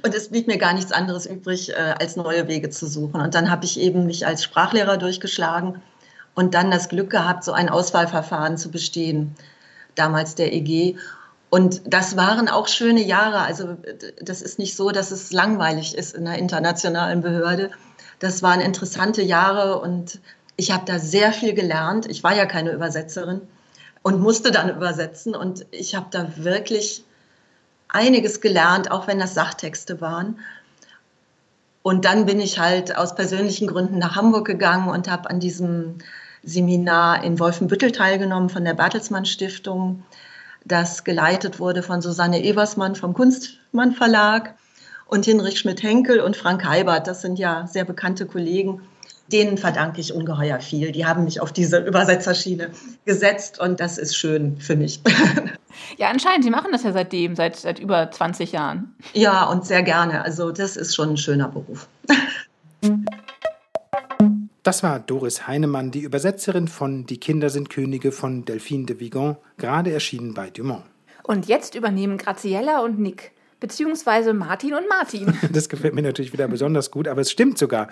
Und 0.03 0.13
es 0.13 0.29
blieb 0.29 0.47
mir 0.47 0.57
gar 0.57 0.73
nichts 0.73 0.91
anderes 0.91 1.25
übrig, 1.25 1.71
äh, 1.71 1.95
als 1.99 2.15
neue 2.15 2.47
Wege 2.47 2.69
zu 2.69 2.87
suchen. 2.87 3.21
Und 3.21 3.35
dann 3.35 3.49
habe 3.49 3.65
ich 3.65 3.79
eben 3.79 4.05
mich 4.05 4.25
als 4.25 4.43
Sprachlehrer 4.43 4.97
durchgeschlagen 4.97 5.81
und 6.35 6.53
dann 6.53 6.71
das 6.71 6.89
Glück 6.89 7.09
gehabt, 7.09 7.43
so 7.43 7.51
ein 7.51 7.69
Auswahlverfahren 7.69 8.57
zu 8.57 8.71
bestehen, 8.71 9.35
damals 9.95 10.35
der 10.35 10.53
EG. 10.53 10.95
Und 11.49 11.81
das 11.85 12.15
waren 12.15 12.47
auch 12.47 12.67
schöne 12.67 13.03
Jahre. 13.03 13.39
Also 13.39 13.77
das 14.21 14.41
ist 14.41 14.59
nicht 14.59 14.75
so, 14.75 14.91
dass 14.91 15.11
es 15.11 15.31
langweilig 15.31 15.97
ist 15.97 16.15
in 16.15 16.27
einer 16.27 16.37
internationalen 16.37 17.21
Behörde. 17.21 17.71
Das 18.19 18.43
waren 18.43 18.59
interessante 18.61 19.21
Jahre 19.21 19.79
und 19.79 20.19
ich 20.57 20.71
habe 20.71 20.83
da 20.85 20.99
sehr 20.99 21.31
viel 21.31 21.53
gelernt. 21.53 22.05
Ich 22.07 22.23
war 22.23 22.35
ja 22.35 22.45
keine 22.45 22.71
Übersetzerin 22.71 23.41
und 24.03 24.19
musste 24.19 24.51
dann 24.51 24.69
übersetzen 24.69 25.35
und 25.35 25.65
ich 25.71 25.95
habe 25.95 26.07
da 26.11 26.31
wirklich 26.35 27.03
einiges 27.87 28.41
gelernt, 28.41 28.91
auch 28.91 29.07
wenn 29.07 29.19
das 29.19 29.33
Sachtexte 29.33 30.01
waren. 30.01 30.39
Und 31.81 32.05
dann 32.05 32.25
bin 32.25 32.39
ich 32.39 32.59
halt 32.59 32.95
aus 32.95 33.15
persönlichen 33.15 33.67
Gründen 33.67 33.97
nach 33.97 34.15
Hamburg 34.15 34.45
gegangen 34.45 34.89
und 34.89 35.09
habe 35.09 35.29
an 35.29 35.39
diesem 35.39 35.97
Seminar 36.43 37.23
in 37.23 37.39
Wolfenbüttel 37.39 37.91
teilgenommen 37.91 38.49
von 38.49 38.63
der 38.63 38.73
Bertelsmann 38.73 39.25
Stiftung, 39.25 40.03
das 40.65 41.03
geleitet 41.03 41.59
wurde 41.59 41.83
von 41.83 42.01
Susanne 42.01 42.43
Eversmann 42.43 42.95
vom 42.95 43.13
Kunstmann 43.13 43.93
Verlag 43.93 44.55
und 45.07 45.25
Hinrich 45.25 45.59
Schmidt-Henkel 45.59 46.19
und 46.19 46.37
Frank 46.37 46.65
Heibert. 46.65 47.07
Das 47.07 47.21
sind 47.21 47.39
ja 47.39 47.67
sehr 47.67 47.85
bekannte 47.85 48.25
Kollegen. 48.25 48.81
Denen 49.31 49.57
verdanke 49.57 50.01
ich 50.01 50.13
ungeheuer 50.13 50.59
viel. 50.59 50.91
Die 50.91 51.05
haben 51.05 51.23
mich 51.23 51.39
auf 51.39 51.51
diese 51.51 51.77
Übersetzerschiene 51.79 52.71
gesetzt 53.05 53.59
und 53.59 53.79
das 53.79 53.97
ist 53.97 54.15
schön 54.15 54.59
für 54.59 54.75
mich. 54.75 55.01
Ja, 55.97 56.09
anscheinend. 56.09 56.43
Sie 56.43 56.49
machen 56.49 56.71
das 56.71 56.83
ja 56.83 56.91
seitdem, 56.91 57.35
seit, 57.35 57.55
seit 57.55 57.79
über 57.79 58.11
20 58.11 58.51
Jahren. 58.51 58.95
Ja, 59.13 59.45
und 59.45 59.65
sehr 59.65 59.83
gerne. 59.83 60.23
Also 60.23 60.51
das 60.51 60.75
ist 60.75 60.95
schon 60.95 61.11
ein 61.11 61.17
schöner 61.17 61.47
Beruf. 61.47 61.87
Das 64.69 64.83
war 64.83 64.99
Doris 64.99 65.47
Heinemann, 65.47 65.89
die 65.89 66.01
Übersetzerin 66.01 66.67
von 66.67 67.07
Die 67.07 67.19
Kinder 67.19 67.49
sind 67.49 67.71
Könige 67.71 68.11
von 68.11 68.45
Delphine 68.45 68.85
de 68.85 68.99
Vigan, 68.99 69.37
gerade 69.57 69.91
erschienen 69.91 70.35
bei 70.35 70.51
Dumont. 70.51 70.83
Und 71.23 71.47
jetzt 71.47 71.73
übernehmen 71.73 72.19
Graziella 72.19 72.81
und 72.81 72.99
Nick 72.99 73.31
beziehungsweise 73.59 74.33
Martin 74.33 74.73
und 74.73 74.87
Martin. 74.87 75.33
Das 75.51 75.69
gefällt 75.69 75.95
mir 75.95 76.01
natürlich 76.01 76.33
wieder 76.33 76.47
besonders 76.47 76.91
gut, 76.91 77.07
aber 77.07 77.21
es 77.21 77.31
stimmt 77.31 77.57
sogar. 77.57 77.89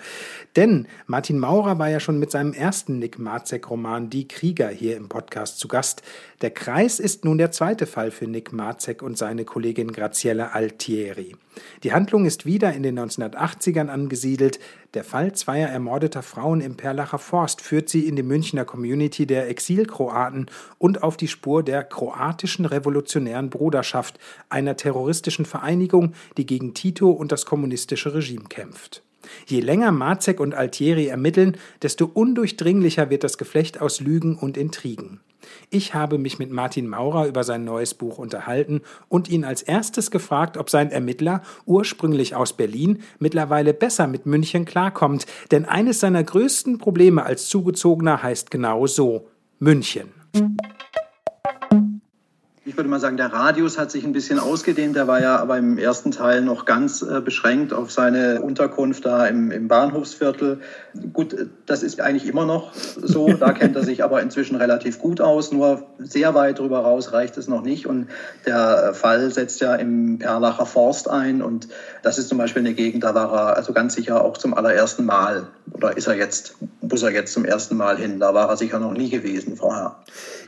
Denn 0.56 0.86
Martin 1.06 1.38
Maurer 1.38 1.78
war 1.78 1.88
ja 1.88 2.00
schon 2.00 2.18
mit 2.18 2.30
seinem 2.30 2.52
ersten 2.52 2.98
Nick 2.98 3.18
Marzek-Roman 3.18 4.10
Die 4.10 4.28
Krieger 4.28 4.68
hier 4.68 4.96
im 4.96 5.08
Podcast 5.08 5.58
zu 5.58 5.68
Gast. 5.68 6.02
Der 6.40 6.50
Kreis 6.50 7.00
ist 7.00 7.24
nun 7.24 7.38
der 7.38 7.50
zweite 7.50 7.86
Fall 7.86 8.10
für 8.10 8.26
Nick 8.26 8.52
Marzek 8.52 9.02
und 9.02 9.18
seine 9.18 9.44
Kollegin 9.44 9.92
Graziella 9.92 10.48
Altieri. 10.48 11.36
Die 11.82 11.92
Handlung 11.92 12.24
ist 12.24 12.46
wieder 12.46 12.72
in 12.72 12.82
den 12.82 12.98
1980ern 12.98 13.88
angesiedelt. 13.88 14.60
Der 14.94 15.04
Fall 15.04 15.32
zweier 15.32 15.68
ermordeter 15.68 16.22
Frauen 16.22 16.62
im 16.62 16.76
Perlacher 16.76 17.18
Forst 17.18 17.60
führt 17.60 17.90
sie 17.90 18.08
in 18.08 18.16
die 18.16 18.22
Münchner 18.22 18.64
Community 18.64 19.26
der 19.26 19.48
Exilkroaten 19.48 20.46
und 20.78 21.02
auf 21.02 21.18
die 21.18 21.28
Spur 21.28 21.62
der 21.62 21.84
kroatischen 21.84 22.64
revolutionären 22.64 23.50
Bruderschaft, 23.50 24.18
einer 24.48 24.76
terroristischen 24.76 25.44
Vereinigung, 25.44 26.14
die 26.38 26.46
gegen 26.46 26.72
Tito 26.72 27.10
und 27.10 27.32
das 27.32 27.44
kommunistische 27.44 28.14
Regime 28.14 28.44
kämpft. 28.48 29.02
Je 29.46 29.60
länger 29.60 29.92
Marzek 29.92 30.40
und 30.40 30.54
Altieri 30.54 31.06
ermitteln, 31.06 31.56
desto 31.82 32.06
undurchdringlicher 32.06 33.10
wird 33.10 33.24
das 33.24 33.38
Geflecht 33.38 33.80
aus 33.80 34.00
Lügen 34.00 34.36
und 34.36 34.56
Intrigen. 34.56 35.20
Ich 35.70 35.94
habe 35.94 36.18
mich 36.18 36.38
mit 36.38 36.50
Martin 36.50 36.88
Maurer 36.88 37.26
über 37.26 37.44
sein 37.44 37.64
neues 37.64 37.94
Buch 37.94 38.18
unterhalten 38.18 38.82
und 39.08 39.28
ihn 39.30 39.44
als 39.44 39.62
erstes 39.62 40.10
gefragt, 40.10 40.56
ob 40.56 40.68
sein 40.68 40.90
Ermittler, 40.90 41.42
ursprünglich 41.64 42.34
aus 42.34 42.52
Berlin, 42.52 43.02
mittlerweile 43.18 43.72
besser 43.72 44.06
mit 44.06 44.26
München 44.26 44.64
klarkommt, 44.64 45.26
denn 45.50 45.64
eines 45.64 46.00
seiner 46.00 46.24
größten 46.24 46.78
Probleme 46.78 47.24
als 47.24 47.48
Zugezogener 47.48 48.22
heißt 48.22 48.50
genau 48.50 48.86
so 48.86 49.28
München 49.58 50.12
ich 52.68 52.76
würde 52.76 52.90
mal 52.90 53.00
sagen, 53.00 53.16
der 53.16 53.32
Radius 53.32 53.78
hat 53.78 53.90
sich 53.90 54.04
ein 54.04 54.12
bisschen 54.12 54.38
ausgedehnt. 54.38 54.94
Der 54.94 55.06
war 55.06 55.22
ja 55.22 55.38
aber 55.38 55.56
im 55.56 55.78
ersten 55.78 56.10
Teil 56.10 56.42
noch 56.42 56.66
ganz 56.66 57.00
äh, 57.00 57.22
beschränkt 57.22 57.72
auf 57.72 57.90
seine 57.90 58.42
Unterkunft 58.42 59.06
da 59.06 59.26
im, 59.26 59.50
im 59.50 59.68
Bahnhofsviertel. 59.68 60.60
Gut, 61.14 61.34
das 61.64 61.82
ist 61.82 61.98
eigentlich 62.02 62.26
immer 62.26 62.44
noch 62.44 62.74
so. 62.74 63.28
Da 63.38 63.52
kennt 63.52 63.76
er 63.76 63.84
sich 63.84 64.04
aber 64.04 64.20
inzwischen 64.20 64.56
relativ 64.56 64.98
gut 64.98 65.20
aus. 65.20 65.50
Nur 65.50 65.86
sehr 65.98 66.34
weit 66.34 66.58
drüber 66.58 66.80
raus 66.80 67.12
reicht 67.12 67.38
es 67.38 67.48
noch 67.48 67.62
nicht. 67.62 67.86
Und 67.86 68.08
der 68.44 68.92
Fall 68.92 69.30
setzt 69.30 69.60
ja 69.60 69.74
im 69.76 70.18
Perlacher 70.18 70.66
Forst 70.66 71.08
ein. 71.08 71.40
Und 71.40 71.68
das 72.02 72.18
ist 72.18 72.28
zum 72.28 72.36
Beispiel 72.36 72.60
eine 72.60 72.74
Gegend, 72.74 73.04
da 73.04 73.14
war 73.14 73.32
er 73.32 73.56
also 73.56 73.72
ganz 73.72 73.94
sicher 73.94 74.22
auch 74.22 74.36
zum 74.36 74.52
allerersten 74.52 75.06
Mal. 75.06 75.46
Oder 75.72 75.96
ist 75.96 76.06
er 76.06 76.16
jetzt, 76.16 76.56
muss 76.80 77.02
er 77.02 77.10
jetzt 77.10 77.32
zum 77.32 77.44
ersten 77.44 77.76
Mal 77.76 77.96
hin? 77.98 78.20
Da 78.20 78.34
war 78.34 78.48
er 78.48 78.56
sicher 78.56 78.78
noch 78.78 78.92
nie 78.92 79.10
gewesen 79.10 79.56
vorher. 79.56 79.96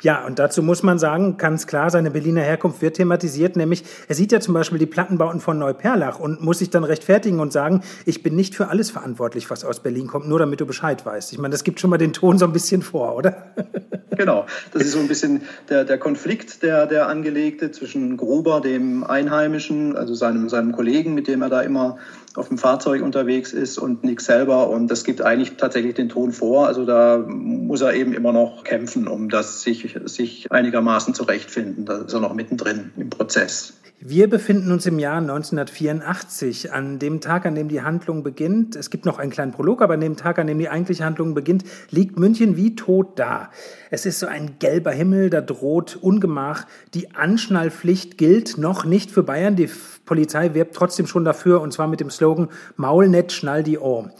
Ja, 0.03 0.25
und 0.25 0.39
dazu 0.39 0.62
muss 0.62 0.83
man 0.83 0.99
sagen, 0.99 1.37
ganz 1.37 1.67
klar, 1.67 1.91
seine 1.91 2.11
Berliner 2.11 2.43
Herkunft 2.43 2.81
wird 2.81 2.97
thematisiert, 2.97 3.57
nämlich 3.57 3.85
er 4.09 4.15
sieht 4.15 4.33
ja 4.33 4.41
zum 4.41 4.55
Beispiel 4.55 4.79
die 4.79 4.87
Plattenbauten 4.87 5.41
von 5.41 5.59
Neuperlach 5.59 6.19
und 6.19 6.43
muss 6.43 6.59
sich 6.59 6.71
dann 6.71 6.85
rechtfertigen 6.85 7.41
und 7.41 7.53
sagen, 7.53 7.83
ich 8.07 8.23
bin 8.23 8.35
nicht 8.35 8.55
für 8.55 8.69
alles 8.69 8.91
verantwortlich, 8.91 9.50
was 9.50 9.65
aus 9.65 9.81
Berlin 9.81 10.07
kommt, 10.07 10.29
nur 10.29 10.39
damit 10.39 10.61
du 10.61 10.67
Bescheid 10.67 11.05
weißt. 11.05 11.33
Ich 11.33 11.39
meine, 11.39 11.53
das 11.53 11.65
gibt 11.65 11.81
schon 11.81 11.91
mal 11.91 11.99
den 11.99 12.12
Ton 12.12 12.39
so 12.39 12.47
ein 12.47 12.53
bisschen 12.53 12.83
vor, 12.83 13.17
oder? 13.17 13.47
Genau, 14.17 14.45
das 14.75 14.83
ist 14.83 14.93
so 14.93 14.99
ein 14.99 15.09
bisschen 15.09 15.43
der, 15.71 15.85
der 15.85 15.97
Konflikt, 15.97 16.62
der, 16.62 16.87
der 16.87 17.09
angelegte 17.09 17.71
zwischen 17.71 18.19
Gruber, 18.19 18.61
dem 18.61 19.03
Einheimischen, 19.03 19.97
also 19.97 20.15
seinem, 20.15 20.50
seinem 20.50 20.73
Kollegen, 20.73 21.15
mit 21.15 21.27
dem 21.27 21.41
er 21.41 21.49
da 21.49 21.62
immer 21.62 21.97
auf 22.37 22.49
dem 22.49 22.59
Fahrzeug 22.59 23.03
unterwegs 23.03 23.53
ist 23.53 23.79
und 23.79 24.05
Nick 24.05 24.21
selber. 24.21 24.69
Und 24.69 24.89
das 24.89 25.05
gibt 25.05 25.23
eigentlich 25.23 25.57
tatsächlich 25.57 25.95
den 25.95 26.09
Ton 26.09 26.33
vor. 26.33 26.67
Also 26.67 26.85
da 26.85 27.19
muss 27.19 27.81
er 27.81 27.95
eben 27.95 28.13
immer 28.13 28.33
noch 28.33 28.65
kämpfen, 28.65 29.09
um 29.09 29.29
das 29.29 29.63
sich, 29.63 29.99
sich 30.05 30.51
einigermaßen 30.51 31.15
zurechtfinden. 31.15 31.85
Da 31.85 31.99
ist 31.99 32.13
er 32.13 32.21
noch 32.21 32.35
mittendrin 32.35 32.93
im 32.97 33.11
Prozess. 33.11 33.75
Wir 34.03 34.31
befinden 34.31 34.73
uns 34.73 34.87
im 34.87 34.99
Jahr 34.99 35.19
1984, 35.19 36.73
an 36.73 36.99
dem 36.99 37.21
Tag, 37.21 37.45
an 37.45 37.55
dem 37.55 37.69
die 37.69 37.83
Handlung 37.83 38.23
beginnt. 38.23 38.75
Es 38.75 38.89
gibt 38.89 39.05
noch 39.05 39.19
einen 39.19 39.31
kleinen 39.31 39.53
Prolog, 39.53 39.83
aber 39.83 39.93
an 39.93 40.01
dem 40.01 40.17
Tag, 40.17 40.39
an 40.39 40.47
dem 40.47 40.59
die 40.59 40.71
eigentliche 40.71 41.05
Handlung 41.05 41.35
beginnt, 41.35 41.65
liegt 41.91 42.19
München 42.19 42.57
wie 42.57 42.75
tot 42.77 43.19
da. 43.19 43.51
Es 43.91 44.07
ist 44.07 44.19
so 44.19 44.27
ein 44.27 44.59
gelber 44.59 44.91
Himmel, 44.91 45.29
da 45.29 45.43
droht 45.43 45.99
Ungemach. 46.01 46.65
Die 46.95 47.15
Anschnallpflicht 47.15 48.17
gilt 48.17 48.57
noch 48.57 48.87
nicht 48.87 49.11
für 49.11 49.23
Bayern. 49.23 49.55
Die 49.55 49.69
Polizei 50.11 50.55
wirbt 50.55 50.75
trotzdem 50.75 51.07
schon 51.07 51.25
dafür, 51.25 51.61
und 51.61 51.73
zwar 51.73 51.87
mit 51.87 52.00
dem 52.00 52.11
Slogan 52.11 52.49
Maul 52.75 53.09
net, 53.09 53.31
schnall 53.31 53.62
die 53.62 53.79
Ohr. 53.79 54.11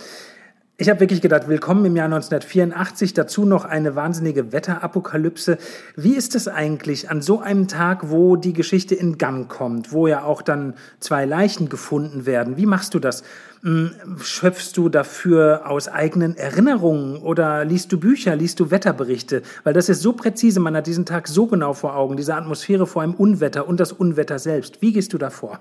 Ich 0.77 0.89
habe 0.89 1.01
wirklich 1.01 1.21
gedacht, 1.21 1.49
willkommen 1.49 1.85
im 1.85 1.97
Jahr 1.97 2.05
1984, 2.05 3.13
dazu 3.13 3.45
noch 3.45 3.65
eine 3.65 3.97
wahnsinnige 3.97 4.53
Wetterapokalypse. 4.53 5.59
Wie 5.97 6.15
ist 6.15 6.37
es 6.37 6.47
eigentlich 6.47 7.11
an 7.11 7.23
so 7.23 7.41
einem 7.41 7.67
Tag, 7.67 8.09
wo 8.09 8.37
die 8.37 8.53
Geschichte 8.53 8.95
in 8.95 9.19
Gang 9.19 9.49
kommt, 9.49 9.93
wo 9.93 10.07
ja 10.07 10.23
auch 10.23 10.43
dann 10.43 10.75
zwei 11.01 11.25
Leichen 11.25 11.69
gefunden 11.69 12.25
werden? 12.25 12.57
Wie 12.57 12.67
machst 12.67 12.95
du 12.95 13.01
das? 13.01 13.25
Hm, 13.63 13.91
schöpfst 14.23 14.73
du 14.77 14.89
dafür 14.89 15.69
aus 15.69 15.89
eigenen 15.89 16.37
Erinnerungen 16.37 17.17
oder 17.17 17.65
liest 17.65 17.91
du 17.91 17.99
Bücher, 17.99 18.37
liest 18.37 18.61
du 18.61 18.71
Wetterberichte? 18.71 19.43
Weil 19.65 19.75
das 19.75 19.89
ist 19.89 20.03
so 20.03 20.13
präzise, 20.13 20.61
man 20.61 20.77
hat 20.77 20.87
diesen 20.87 21.05
Tag 21.05 21.27
so 21.27 21.47
genau 21.47 21.75
vor 21.75 21.97
Augen, 21.97 22.17
diese 22.17 22.37
Atmosphäre 22.37 22.87
vor 22.87 23.03
einem 23.03 23.15
Unwetter 23.15 23.69
und 23.69 23.81
das 23.81 23.93
Unwetter 23.93 24.39
selbst. 24.39 24.81
Wie 24.81 24.93
gehst 24.93 25.13
du 25.13 25.19
davor? 25.19 25.59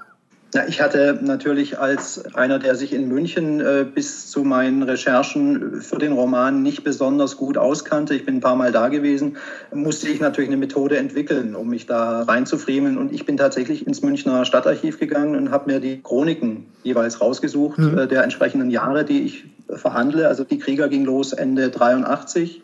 Ja, 0.53 0.63
ich 0.67 0.81
hatte 0.81 1.19
natürlich 1.21 1.77
als 1.77 2.33
einer, 2.33 2.57
der 2.57 2.73
sich 2.73 2.91
in 2.91 3.07
München 3.07 3.59
äh, 3.59 3.85
bis 3.85 4.31
zu 4.31 4.43
meinen 4.43 4.81
Recherchen 4.81 5.79
für 5.81 5.99
den 5.99 6.11
Roman 6.11 6.63
nicht 6.63 6.83
besonders 6.83 7.37
gut 7.37 7.55
auskannte, 7.55 8.15
ich 8.15 8.25
bin 8.25 8.37
ein 8.37 8.41
paar 8.41 8.55
Mal 8.55 8.71
da 8.71 8.87
gewesen, 8.87 9.37
musste 9.71 10.09
ich 10.09 10.19
natürlich 10.19 10.49
eine 10.49 10.57
Methode 10.57 10.97
entwickeln, 10.97 11.55
um 11.55 11.69
mich 11.69 11.85
da 11.85 12.23
reinzufriemeln. 12.23 12.97
Und 12.97 13.13
ich 13.13 13.27
bin 13.27 13.37
tatsächlich 13.37 13.85
ins 13.85 14.01
Münchner 14.01 14.43
Stadtarchiv 14.43 14.99
gegangen 14.99 15.35
und 15.35 15.51
habe 15.51 15.71
mir 15.71 15.79
die 15.79 16.01
Chroniken 16.01 16.65
jeweils 16.81 17.21
rausgesucht 17.21 17.77
mhm. 17.77 17.97
äh, 17.99 18.07
der 18.07 18.23
entsprechenden 18.23 18.71
Jahre, 18.71 19.05
die 19.05 19.21
ich 19.21 19.45
verhandle. 19.69 20.27
Also 20.27 20.45
die 20.45 20.57
Krieger 20.57 20.89
ging 20.89 21.05
los 21.05 21.31
Ende 21.31 21.69
83 21.69 22.63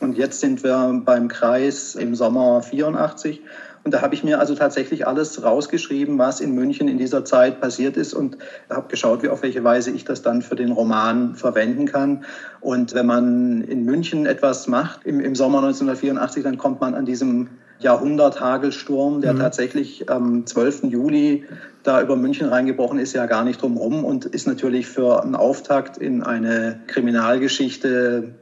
und 0.00 0.16
jetzt 0.16 0.40
sind 0.40 0.62
wir 0.64 1.02
beim 1.04 1.28
Kreis 1.28 1.94
im 1.94 2.14
Sommer 2.14 2.62
84. 2.62 3.42
Und 3.86 3.92
da 3.92 4.02
habe 4.02 4.16
ich 4.16 4.24
mir 4.24 4.40
also 4.40 4.56
tatsächlich 4.56 5.06
alles 5.06 5.44
rausgeschrieben, 5.44 6.18
was 6.18 6.40
in 6.40 6.56
München 6.56 6.88
in 6.88 6.98
dieser 6.98 7.24
Zeit 7.24 7.60
passiert 7.60 7.96
ist 7.96 8.14
und 8.14 8.36
habe 8.68 8.88
geschaut, 8.88 9.22
wie 9.22 9.28
auf 9.28 9.44
welche 9.44 9.62
Weise 9.62 9.92
ich 9.92 10.04
das 10.04 10.22
dann 10.22 10.42
für 10.42 10.56
den 10.56 10.72
Roman 10.72 11.36
verwenden 11.36 11.86
kann. 11.86 12.24
Und 12.60 12.94
wenn 12.94 13.06
man 13.06 13.62
in 13.62 13.84
München 13.84 14.26
etwas 14.26 14.66
macht 14.66 15.06
im, 15.06 15.20
im 15.20 15.36
Sommer 15.36 15.58
1984, 15.58 16.42
dann 16.42 16.58
kommt 16.58 16.80
man 16.80 16.96
an 16.96 17.06
diesem 17.06 17.48
Jahrhundert-Hagelsturm, 17.78 19.20
der 19.20 19.34
mhm. 19.34 19.38
tatsächlich 19.38 20.10
am 20.10 20.44
12. 20.46 20.86
Juli 20.86 21.44
da 21.84 22.02
über 22.02 22.16
München 22.16 22.48
reingebrochen 22.48 22.98
ist, 22.98 23.12
ja 23.12 23.26
gar 23.26 23.44
nicht 23.44 23.62
drumherum 23.62 24.04
und 24.04 24.24
ist 24.24 24.48
natürlich 24.48 24.88
für 24.88 25.22
einen 25.22 25.36
Auftakt 25.36 25.96
in 25.96 26.24
eine 26.24 26.80
Kriminalgeschichte 26.88 28.34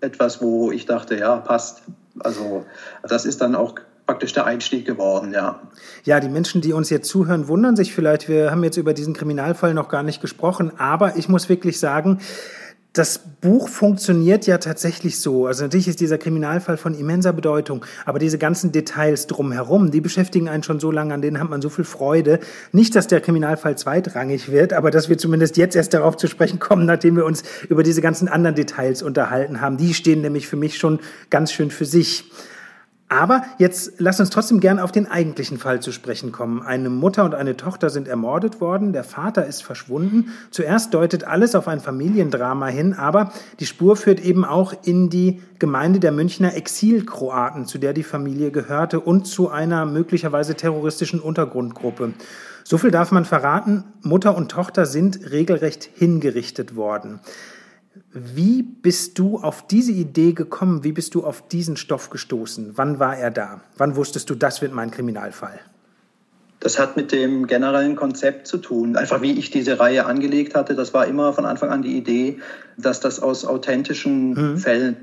etwas, 0.00 0.40
wo 0.40 0.70
ich 0.70 0.86
dachte, 0.86 1.18
ja, 1.18 1.34
passt. 1.38 1.82
Also 2.20 2.64
das 3.02 3.24
ist 3.24 3.40
dann 3.40 3.56
auch 3.56 3.74
praktisch 4.06 4.32
der 4.32 4.44
Einstieg 4.44 4.84
geworden, 4.84 5.32
ja. 5.32 5.60
Ja, 6.04 6.20
die 6.20 6.28
Menschen, 6.28 6.60
die 6.60 6.72
uns 6.72 6.90
jetzt 6.90 7.08
zuhören, 7.08 7.48
wundern 7.48 7.76
sich 7.76 7.94
vielleicht, 7.94 8.28
wir 8.28 8.50
haben 8.50 8.62
jetzt 8.62 8.76
über 8.76 8.92
diesen 8.92 9.14
Kriminalfall 9.14 9.74
noch 9.74 9.88
gar 9.88 10.02
nicht 10.02 10.20
gesprochen, 10.20 10.72
aber 10.78 11.16
ich 11.16 11.28
muss 11.28 11.48
wirklich 11.48 11.80
sagen, 11.80 12.20
das 12.94 13.18
Buch 13.40 13.68
funktioniert 13.68 14.46
ja 14.46 14.58
tatsächlich 14.58 15.18
so. 15.18 15.48
Also 15.48 15.64
natürlich 15.64 15.88
ist 15.88 15.98
dieser 15.98 16.16
Kriminalfall 16.16 16.76
von 16.76 16.94
immenser 16.94 17.32
Bedeutung, 17.32 17.84
aber 18.04 18.20
diese 18.20 18.38
ganzen 18.38 18.70
Details 18.70 19.26
drumherum, 19.26 19.90
die 19.90 20.00
beschäftigen 20.00 20.48
einen 20.48 20.62
schon 20.62 20.78
so 20.78 20.92
lange, 20.92 21.12
an 21.12 21.20
denen 21.20 21.40
hat 21.40 21.50
man 21.50 21.60
so 21.60 21.70
viel 21.70 21.84
Freude. 21.84 22.38
Nicht, 22.70 22.94
dass 22.94 23.08
der 23.08 23.20
Kriminalfall 23.20 23.76
zweitrangig 23.76 24.52
wird, 24.52 24.72
aber 24.72 24.92
dass 24.92 25.08
wir 25.08 25.18
zumindest 25.18 25.56
jetzt 25.56 25.74
erst 25.74 25.92
darauf 25.92 26.16
zu 26.16 26.28
sprechen 26.28 26.60
kommen, 26.60 26.86
nachdem 26.86 27.16
wir 27.16 27.24
uns 27.24 27.42
über 27.68 27.82
diese 27.82 28.00
ganzen 28.00 28.28
anderen 28.28 28.54
Details 28.54 29.02
unterhalten 29.02 29.60
haben. 29.60 29.76
Die 29.76 29.92
stehen 29.92 30.20
nämlich 30.20 30.46
für 30.46 30.56
mich 30.56 30.78
schon 30.78 31.00
ganz 31.30 31.50
schön 31.50 31.72
für 31.72 31.86
sich. 31.86 32.30
Aber 33.08 33.42
jetzt 33.58 33.94
lass 33.98 34.18
uns 34.18 34.30
trotzdem 34.30 34.60
gern 34.60 34.78
auf 34.78 34.90
den 34.90 35.06
eigentlichen 35.06 35.58
Fall 35.58 35.80
zu 35.80 35.92
sprechen 35.92 36.32
kommen. 36.32 36.62
Eine 36.62 36.88
Mutter 36.88 37.24
und 37.24 37.34
eine 37.34 37.56
Tochter 37.56 37.90
sind 37.90 38.08
ermordet 38.08 38.62
worden, 38.62 38.92
der 38.92 39.04
Vater 39.04 39.46
ist 39.46 39.62
verschwunden. 39.62 40.30
Zuerst 40.50 40.94
deutet 40.94 41.24
alles 41.24 41.54
auf 41.54 41.68
ein 41.68 41.80
Familiendrama 41.80 42.68
hin, 42.68 42.94
aber 42.94 43.30
die 43.60 43.66
Spur 43.66 43.96
führt 43.96 44.20
eben 44.20 44.44
auch 44.44 44.72
in 44.84 45.10
die 45.10 45.42
Gemeinde 45.58 46.00
der 46.00 46.12
Münchner 46.12 46.56
Exilkroaten, 46.56 47.66
zu 47.66 47.78
der 47.78 47.92
die 47.92 48.02
Familie 48.02 48.50
gehörte 48.50 49.00
und 49.00 49.26
zu 49.26 49.50
einer 49.50 49.84
möglicherweise 49.84 50.54
terroristischen 50.54 51.20
Untergrundgruppe. 51.20 52.14
So 52.64 52.78
viel 52.78 52.90
darf 52.90 53.12
man 53.12 53.26
verraten, 53.26 53.84
Mutter 54.00 54.34
und 54.34 54.50
Tochter 54.50 54.86
sind 54.86 55.30
regelrecht 55.30 55.88
hingerichtet 55.94 56.74
worden. 56.74 57.20
Wie 58.12 58.62
bist 58.62 59.18
du 59.18 59.38
auf 59.38 59.66
diese 59.66 59.92
Idee 59.92 60.32
gekommen? 60.32 60.82
Wie 60.82 60.92
bist 60.92 61.14
du 61.14 61.24
auf 61.24 61.46
diesen 61.46 61.76
Stoff 61.76 62.10
gestoßen? 62.10 62.72
Wann 62.74 62.98
war 62.98 63.16
er 63.16 63.30
da? 63.30 63.60
Wann 63.76 63.94
wusstest 63.94 64.28
du, 64.30 64.34
das 64.34 64.62
wird 64.62 64.72
mein 64.72 64.90
Kriminalfall? 64.90 65.60
Das 66.60 66.78
hat 66.78 66.96
mit 66.96 67.12
dem 67.12 67.46
generellen 67.46 67.94
Konzept 67.94 68.46
zu 68.46 68.58
tun. 68.58 68.96
Einfach 68.96 69.20
wie 69.20 69.32
ich 69.32 69.50
diese 69.50 69.78
Reihe 69.78 70.06
angelegt 70.06 70.54
hatte, 70.54 70.74
das 70.74 70.94
war 70.94 71.06
immer 71.06 71.32
von 71.32 71.44
Anfang 71.44 71.70
an 71.70 71.82
die 71.82 71.96
Idee, 71.96 72.38
dass 72.78 73.00
das 73.00 73.20
aus 73.20 73.44
authentischen 73.44 74.30
mhm. 74.30 74.58
Fällen 74.58 74.96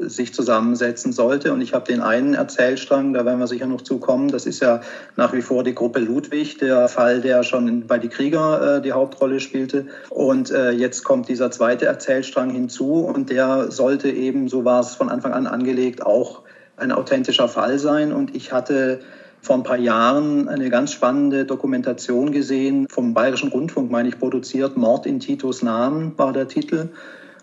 sich 0.00 0.34
zusammensetzen 0.34 1.12
sollte. 1.12 1.52
Und 1.52 1.60
ich 1.60 1.74
habe 1.74 1.86
den 1.86 2.00
einen 2.00 2.34
Erzählstrang, 2.34 3.12
da 3.12 3.24
werden 3.24 3.38
wir 3.38 3.46
sicher 3.46 3.66
noch 3.66 3.82
zukommen, 3.82 4.28
das 4.28 4.46
ist 4.46 4.60
ja 4.60 4.80
nach 5.16 5.32
wie 5.32 5.42
vor 5.42 5.64
die 5.64 5.74
Gruppe 5.74 6.00
Ludwig, 6.00 6.58
der 6.58 6.88
Fall, 6.88 7.20
der 7.20 7.42
schon 7.42 7.86
bei 7.86 7.98
die 7.98 8.08
Krieger 8.08 8.76
äh, 8.76 8.82
die 8.82 8.92
Hauptrolle 8.92 9.40
spielte. 9.40 9.86
Und 10.08 10.50
äh, 10.50 10.70
jetzt 10.70 11.04
kommt 11.04 11.28
dieser 11.28 11.50
zweite 11.50 11.86
Erzählstrang 11.86 12.50
hinzu 12.50 13.00
und 13.00 13.30
der 13.30 13.70
sollte 13.70 14.10
eben, 14.10 14.48
so 14.48 14.64
war 14.64 14.80
es 14.80 14.94
von 14.94 15.08
Anfang 15.08 15.32
an 15.32 15.46
angelegt, 15.46 16.04
auch 16.04 16.42
ein 16.76 16.92
authentischer 16.92 17.48
Fall 17.48 17.78
sein. 17.78 18.12
Und 18.12 18.34
ich 18.34 18.52
hatte 18.52 19.00
vor 19.42 19.56
ein 19.56 19.62
paar 19.62 19.78
Jahren 19.78 20.48
eine 20.48 20.68
ganz 20.70 20.92
spannende 20.92 21.44
Dokumentation 21.44 22.30
gesehen, 22.30 22.86
vom 22.88 23.14
Bayerischen 23.14 23.48
Rundfunk, 23.48 23.90
meine 23.90 24.08
ich, 24.08 24.18
produziert. 24.18 24.76
Mord 24.76 25.06
in 25.06 25.20
Titos 25.20 25.62
Namen 25.62 26.12
war 26.18 26.32
der 26.32 26.48
Titel. 26.48 26.88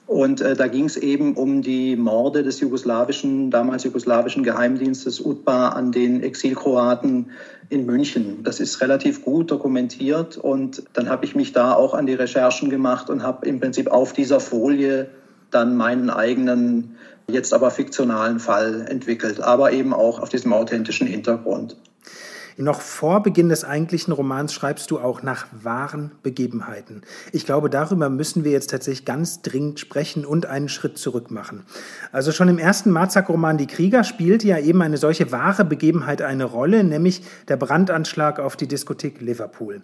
Und 0.07 0.39
äh, 0.39 0.55
da 0.55 0.67
ging 0.67 0.85
es 0.85 0.95
eben 0.95 1.35
um 1.35 1.61
die 1.61 1.97
Morde 1.97 2.41
des 2.41 2.61
jugoslawischen, 2.61 3.51
damals 3.51 3.83
jugoslawischen 3.83 4.41
Geheimdienstes 4.41 5.19
UDBA 5.19 5.69
an 5.69 5.91
den 5.91 6.23
Exilkroaten 6.23 7.31
in 7.67 7.85
München. 7.85 8.41
Das 8.43 8.61
ist 8.61 8.79
relativ 8.79 9.25
gut 9.25 9.51
dokumentiert 9.51 10.37
und 10.37 10.83
dann 10.93 11.09
habe 11.09 11.25
ich 11.25 11.35
mich 11.35 11.51
da 11.51 11.73
auch 11.73 11.93
an 11.93 12.05
die 12.05 12.13
Recherchen 12.13 12.69
gemacht 12.69 13.09
und 13.09 13.21
habe 13.21 13.45
im 13.45 13.59
Prinzip 13.59 13.91
auf 13.91 14.13
dieser 14.13 14.39
Folie 14.39 15.09
dann 15.51 15.75
meinen 15.75 16.09
eigenen, 16.09 16.95
jetzt 17.29 17.53
aber 17.53 17.69
fiktionalen 17.69 18.39
Fall 18.39 18.85
entwickelt, 18.87 19.41
aber 19.41 19.73
eben 19.73 19.93
auch 19.93 20.21
auf 20.21 20.29
diesem 20.29 20.53
authentischen 20.53 21.07
Hintergrund. 21.07 21.75
Noch 22.59 22.81
vor 22.81 23.21
Beginn 23.21 23.49
des 23.49 23.63
eigentlichen 23.63 24.11
Romans 24.11 24.51
schreibst 24.51 24.89
du 24.89 24.97
auch 24.97 25.21
nach 25.21 25.45
wahren 25.51 26.11
Begebenheiten. 26.23 27.03
Ich 27.31 27.45
glaube, 27.45 27.69
darüber 27.69 28.09
müssen 28.09 28.43
wir 28.43 28.51
jetzt 28.51 28.71
tatsächlich 28.71 29.05
ganz 29.05 29.43
dringend 29.43 29.79
sprechen 29.79 30.25
und 30.25 30.47
einen 30.47 30.67
Schritt 30.67 30.97
zurück 30.97 31.29
machen. 31.29 31.65
Also 32.11 32.31
schon 32.31 32.49
im 32.49 32.57
ersten 32.57 32.89
Marzak-Roman 32.89 33.59
Die 33.59 33.67
Krieger 33.67 34.03
spielte 34.03 34.47
ja 34.47 34.57
eben 34.57 34.81
eine 34.81 34.97
solche 34.97 35.31
wahre 35.31 35.65
Begebenheit 35.65 36.23
eine 36.23 36.45
Rolle, 36.45 36.83
nämlich 36.83 37.21
der 37.47 37.57
Brandanschlag 37.57 38.39
auf 38.39 38.55
die 38.55 38.67
Diskothek 38.67 39.21
Liverpool. 39.21 39.83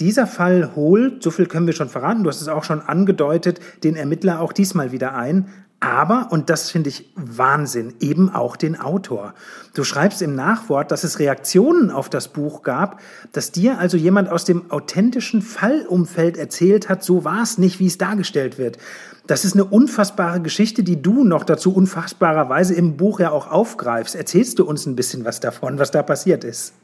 Dieser 0.00 0.26
Fall 0.26 0.74
holt, 0.74 1.22
so 1.22 1.30
viel 1.30 1.44
können 1.44 1.66
wir 1.66 1.74
schon 1.74 1.90
verraten, 1.90 2.24
du 2.24 2.30
hast 2.30 2.40
es 2.40 2.48
auch 2.48 2.64
schon 2.64 2.80
angedeutet, 2.80 3.60
den 3.84 3.96
Ermittler 3.96 4.40
auch 4.40 4.54
diesmal 4.54 4.92
wieder 4.92 5.14
ein, 5.14 5.48
aber, 5.80 6.28
und 6.30 6.48
das 6.48 6.70
finde 6.70 6.88
ich 6.88 7.12
Wahnsinn, 7.14 7.94
eben 8.00 8.30
auch 8.30 8.56
den 8.56 8.80
Autor. 8.80 9.34
Du 9.74 9.84
schreibst 9.84 10.22
im 10.22 10.34
Nachwort, 10.34 10.90
dass 10.90 11.04
es 11.04 11.18
Reaktionen 11.18 11.90
auf 11.90 12.08
das 12.08 12.28
Buch 12.28 12.62
gab, 12.62 13.00
dass 13.32 13.52
dir 13.52 13.78
also 13.78 13.96
jemand 13.96 14.30
aus 14.30 14.44
dem 14.44 14.70
authentischen 14.70 15.42
Fallumfeld 15.42 16.36
erzählt 16.36 16.88
hat, 16.88 17.04
so 17.04 17.24
war 17.24 17.42
es 17.42 17.58
nicht, 17.58 17.80
wie 17.80 17.86
es 17.86 17.98
dargestellt 17.98 18.56
wird. 18.56 18.78
Das 19.26 19.44
ist 19.44 19.54
eine 19.54 19.64
unfassbare 19.64 20.40
Geschichte, 20.40 20.82
die 20.82 21.00
du 21.00 21.24
noch 21.24 21.44
dazu 21.44 21.74
unfassbarerweise 21.74 22.74
im 22.74 22.96
Buch 22.96 23.20
ja 23.20 23.30
auch 23.30 23.50
aufgreifst. 23.50 24.14
Erzählst 24.14 24.58
du 24.58 24.64
uns 24.64 24.86
ein 24.86 24.96
bisschen 24.96 25.24
was 25.24 25.40
davon, 25.40 25.78
was 25.78 25.90
da 25.90 26.02
passiert 26.02 26.44
ist? 26.44 26.74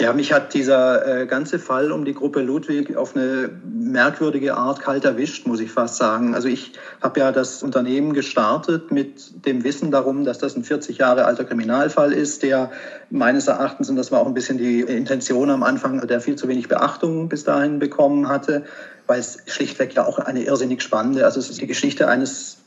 Ja, 0.00 0.12
mich 0.12 0.32
hat 0.32 0.54
dieser 0.54 1.22
äh, 1.22 1.26
ganze 1.26 1.58
Fall 1.58 1.90
um 1.90 2.04
die 2.04 2.14
Gruppe 2.14 2.40
Ludwig 2.40 2.96
auf 2.96 3.16
eine 3.16 3.50
merkwürdige 3.64 4.56
Art 4.56 4.80
kalt 4.80 5.04
erwischt, 5.04 5.44
muss 5.44 5.58
ich 5.58 5.72
fast 5.72 5.96
sagen. 5.96 6.36
Also 6.36 6.46
ich 6.46 6.72
habe 7.00 7.18
ja 7.18 7.32
das 7.32 7.64
Unternehmen 7.64 8.12
gestartet 8.12 8.92
mit 8.92 9.44
dem 9.44 9.64
Wissen 9.64 9.90
darum, 9.90 10.24
dass 10.24 10.38
das 10.38 10.54
ein 10.54 10.62
40 10.62 10.98
Jahre 10.98 11.24
alter 11.24 11.44
Kriminalfall 11.44 12.12
ist, 12.12 12.44
der 12.44 12.70
meines 13.10 13.48
Erachtens, 13.48 13.90
und 13.90 13.96
das 13.96 14.12
war 14.12 14.20
auch 14.20 14.28
ein 14.28 14.34
bisschen 14.34 14.56
die 14.56 14.82
Intention 14.82 15.50
am 15.50 15.64
Anfang, 15.64 16.06
der 16.06 16.20
viel 16.20 16.36
zu 16.36 16.46
wenig 16.46 16.68
Beachtung 16.68 17.28
bis 17.28 17.42
dahin 17.42 17.80
bekommen 17.80 18.28
hatte, 18.28 18.64
weil 19.08 19.18
es 19.18 19.38
schlichtweg 19.46 19.94
ja 19.94 20.06
auch 20.06 20.20
eine 20.20 20.44
irrsinnig 20.44 20.80
spannende, 20.80 21.24
also 21.24 21.40
es 21.40 21.50
ist 21.50 21.60
die 21.60 21.66
Geschichte 21.66 22.06
eines 22.06 22.58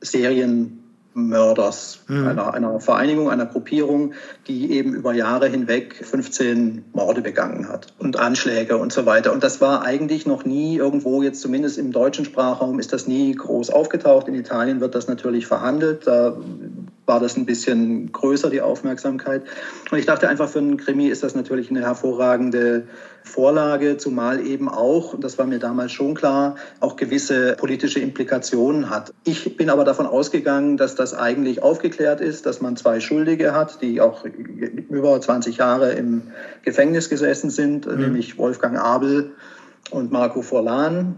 Serien 0.00 0.81
Mörders, 1.14 2.00
mhm. 2.08 2.26
einer, 2.26 2.54
einer 2.54 2.80
Vereinigung, 2.80 3.30
einer 3.30 3.46
Gruppierung, 3.46 4.14
die 4.46 4.72
eben 4.72 4.94
über 4.94 5.12
Jahre 5.12 5.48
hinweg 5.48 5.94
15 6.04 6.84
Morde 6.92 7.20
begangen 7.20 7.68
hat 7.68 7.92
und 7.98 8.18
Anschläge 8.18 8.76
und 8.78 8.92
so 8.92 9.06
weiter. 9.06 9.32
Und 9.32 9.44
das 9.44 9.60
war 9.60 9.82
eigentlich 9.82 10.26
noch 10.26 10.44
nie 10.44 10.76
irgendwo, 10.76 11.22
jetzt 11.22 11.40
zumindest 11.40 11.78
im 11.78 11.92
deutschen 11.92 12.24
Sprachraum, 12.24 12.78
ist 12.78 12.92
das 12.92 13.06
nie 13.06 13.34
groß 13.34 13.70
aufgetaucht. 13.70 14.28
In 14.28 14.34
Italien 14.34 14.80
wird 14.80 14.94
das 14.94 15.08
natürlich 15.08 15.46
verhandelt. 15.46 16.06
Da 16.06 16.36
war 17.06 17.18
das 17.18 17.36
ein 17.36 17.46
bisschen 17.46 18.12
größer, 18.12 18.48
die 18.48 18.60
Aufmerksamkeit. 18.60 19.42
Und 19.90 19.98
ich 19.98 20.06
dachte 20.06 20.28
einfach, 20.28 20.48
für 20.48 20.60
einen 20.60 20.76
Krimi 20.76 21.08
ist 21.08 21.22
das 21.22 21.34
natürlich 21.34 21.70
eine 21.70 21.80
hervorragende 21.80 22.84
Vorlage, 23.24 23.96
zumal 23.96 24.44
eben 24.44 24.68
auch, 24.68 25.12
und 25.12 25.24
das 25.24 25.38
war 25.38 25.46
mir 25.46 25.58
damals 25.58 25.92
schon 25.92 26.14
klar, 26.14 26.56
auch 26.80 26.96
gewisse 26.96 27.56
politische 27.56 28.00
Implikationen 28.00 28.90
hat. 28.90 29.12
Ich 29.24 29.56
bin 29.56 29.70
aber 29.70 29.84
davon 29.84 30.06
ausgegangen, 30.06 30.76
dass 30.76 30.94
das 30.94 31.14
eigentlich 31.14 31.62
aufgeklärt 31.62 32.20
ist, 32.20 32.46
dass 32.46 32.60
man 32.60 32.76
zwei 32.76 33.00
Schuldige 33.00 33.54
hat, 33.54 33.82
die 33.82 34.00
auch 34.00 34.24
über 34.24 35.20
20 35.20 35.56
Jahre 35.56 35.92
im 35.92 36.22
Gefängnis 36.62 37.08
gesessen 37.08 37.50
sind, 37.50 37.86
mhm. 37.86 38.00
nämlich 38.00 38.38
Wolfgang 38.38 38.78
Abel 38.78 39.32
und 39.90 40.12
Marco 40.12 40.42
Forlan 40.42 41.16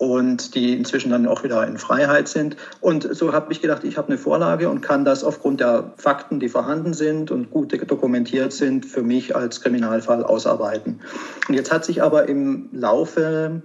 und 0.00 0.54
die 0.54 0.72
inzwischen 0.78 1.10
dann 1.10 1.26
auch 1.26 1.44
wieder 1.44 1.66
in 1.66 1.76
Freiheit 1.76 2.26
sind. 2.26 2.56
Und 2.80 3.14
so 3.14 3.34
habe 3.34 3.52
ich 3.52 3.60
gedacht, 3.60 3.84
ich 3.84 3.98
habe 3.98 4.08
eine 4.08 4.16
Vorlage 4.16 4.70
und 4.70 4.80
kann 4.80 5.04
das 5.04 5.22
aufgrund 5.22 5.60
der 5.60 5.92
Fakten, 5.98 6.40
die 6.40 6.48
vorhanden 6.48 6.94
sind 6.94 7.30
und 7.30 7.50
gut 7.50 7.78
dokumentiert 7.86 8.54
sind, 8.54 8.86
für 8.86 9.02
mich 9.02 9.36
als 9.36 9.60
Kriminalfall 9.60 10.24
ausarbeiten. 10.24 11.00
Und 11.48 11.54
jetzt 11.54 11.70
hat 11.70 11.84
sich 11.84 12.02
aber 12.02 12.30
im 12.30 12.70
Laufe 12.72 13.60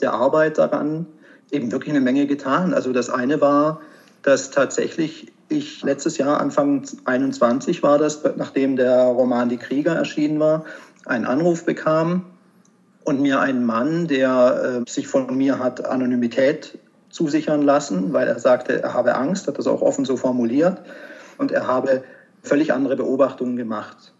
der 0.00 0.14
Arbeit 0.14 0.56
daran 0.56 1.04
eben 1.50 1.70
wirklich 1.70 1.90
eine 1.90 2.00
Menge 2.00 2.26
getan. 2.26 2.72
Also 2.72 2.94
das 2.94 3.10
eine 3.10 3.42
war, 3.42 3.82
dass 4.22 4.50
tatsächlich 4.50 5.32
ich 5.50 5.82
letztes 5.82 6.16
Jahr, 6.16 6.40
Anfang 6.40 6.84
21 7.04 7.82
war 7.82 7.98
das, 7.98 8.22
nachdem 8.36 8.76
der 8.76 9.02
Roman 9.02 9.50
Die 9.50 9.58
Krieger 9.58 9.94
erschienen 9.94 10.40
war, 10.40 10.64
einen 11.04 11.26
Anruf 11.26 11.66
bekam 11.66 12.24
und 13.04 13.20
mir 13.20 13.40
ein 13.40 13.64
Mann, 13.64 14.06
der 14.08 14.82
äh, 14.86 14.90
sich 14.90 15.06
von 15.06 15.36
mir 15.36 15.58
hat 15.58 15.84
Anonymität 15.84 16.78
zusichern 17.10 17.62
lassen, 17.62 18.12
weil 18.12 18.26
er 18.26 18.38
sagte, 18.38 18.82
er 18.82 18.94
habe 18.94 19.14
Angst, 19.14 19.46
hat 19.46 19.58
das 19.58 19.66
auch 19.66 19.82
offen 19.82 20.04
so 20.04 20.16
formuliert 20.16 20.82
und 21.38 21.52
er 21.52 21.66
habe 21.66 22.02
völlig 22.42 22.72
andere 22.72 22.96
Beobachtungen 22.96 23.56
gemacht. 23.56 24.12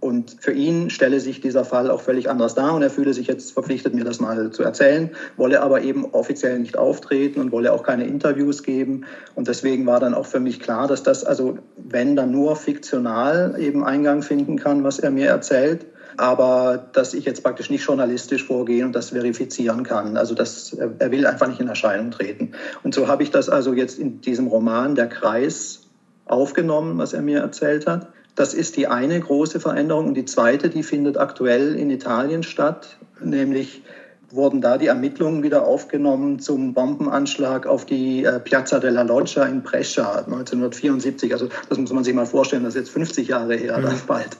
Und 0.00 0.38
für 0.40 0.52
ihn 0.52 0.88
stelle 0.88 1.20
sich 1.20 1.42
dieser 1.42 1.64
Fall 1.64 1.90
auch 1.90 2.00
völlig 2.00 2.30
anders 2.30 2.54
dar 2.54 2.72
und 2.74 2.80
er 2.80 2.88
fühle 2.88 3.12
sich 3.12 3.26
jetzt 3.26 3.52
verpflichtet, 3.52 3.94
mir 3.94 4.04
das 4.04 4.18
mal 4.18 4.50
zu 4.50 4.62
erzählen, 4.62 5.10
wolle 5.36 5.60
aber 5.60 5.82
eben 5.82 6.06
offiziell 6.12 6.58
nicht 6.58 6.78
auftreten 6.78 7.38
und 7.38 7.52
wolle 7.52 7.70
auch 7.72 7.82
keine 7.82 8.06
Interviews 8.06 8.62
geben. 8.62 9.04
Und 9.34 9.46
deswegen 9.46 9.84
war 9.84 10.00
dann 10.00 10.14
auch 10.14 10.24
für 10.24 10.40
mich 10.40 10.58
klar, 10.58 10.88
dass 10.88 11.02
das 11.02 11.22
also, 11.22 11.58
wenn 11.76 12.16
dann 12.16 12.30
nur 12.30 12.56
fiktional 12.56 13.56
eben 13.58 13.84
Eingang 13.84 14.22
finden 14.22 14.56
kann, 14.56 14.84
was 14.84 14.98
er 15.00 15.10
mir 15.10 15.28
erzählt, 15.28 15.84
aber 16.20 16.76
dass 16.92 17.14
ich 17.14 17.24
jetzt 17.24 17.42
praktisch 17.42 17.70
nicht 17.70 17.86
journalistisch 17.86 18.44
vorgehe 18.44 18.84
und 18.84 18.94
das 18.94 19.08
verifizieren 19.08 19.84
kann. 19.84 20.18
Also 20.18 20.34
das, 20.34 20.74
er 20.74 21.10
will 21.10 21.26
einfach 21.26 21.48
nicht 21.48 21.60
in 21.60 21.68
Erscheinung 21.68 22.10
treten. 22.10 22.52
Und 22.82 22.94
so 22.94 23.08
habe 23.08 23.22
ich 23.22 23.30
das 23.30 23.48
also 23.48 23.72
jetzt 23.72 23.98
in 23.98 24.20
diesem 24.20 24.46
Roman 24.46 24.94
Der 24.94 25.08
Kreis 25.08 25.80
aufgenommen, 26.26 26.98
was 26.98 27.14
er 27.14 27.22
mir 27.22 27.40
erzählt 27.40 27.86
hat. 27.86 28.08
Das 28.34 28.52
ist 28.52 28.76
die 28.76 28.86
eine 28.86 29.18
große 29.18 29.60
Veränderung. 29.60 30.08
Und 30.08 30.14
die 30.14 30.26
zweite, 30.26 30.68
die 30.68 30.82
findet 30.82 31.16
aktuell 31.16 31.74
in 31.74 31.88
Italien 31.88 32.42
statt, 32.42 32.98
nämlich 33.22 33.82
wurden 34.28 34.60
da 34.60 34.76
die 34.76 34.88
Ermittlungen 34.88 35.42
wieder 35.42 35.66
aufgenommen 35.66 36.38
zum 36.38 36.74
Bombenanschlag 36.74 37.66
auf 37.66 37.86
die 37.86 38.24
äh, 38.24 38.38
Piazza 38.40 38.78
della 38.78 39.02
Loggia 39.02 39.44
in 39.46 39.62
Brescia 39.62 40.18
1974. 40.18 41.32
Also 41.32 41.48
das 41.70 41.78
muss 41.78 41.92
man 41.94 42.04
sich 42.04 42.14
mal 42.14 42.26
vorstellen, 42.26 42.64
das 42.64 42.74
ist 42.74 42.80
jetzt 42.80 42.90
50 42.90 43.28
Jahre 43.28 43.56
her, 43.56 43.78
mhm. 43.78 43.82
dann 43.84 44.00
bald. 44.06 44.36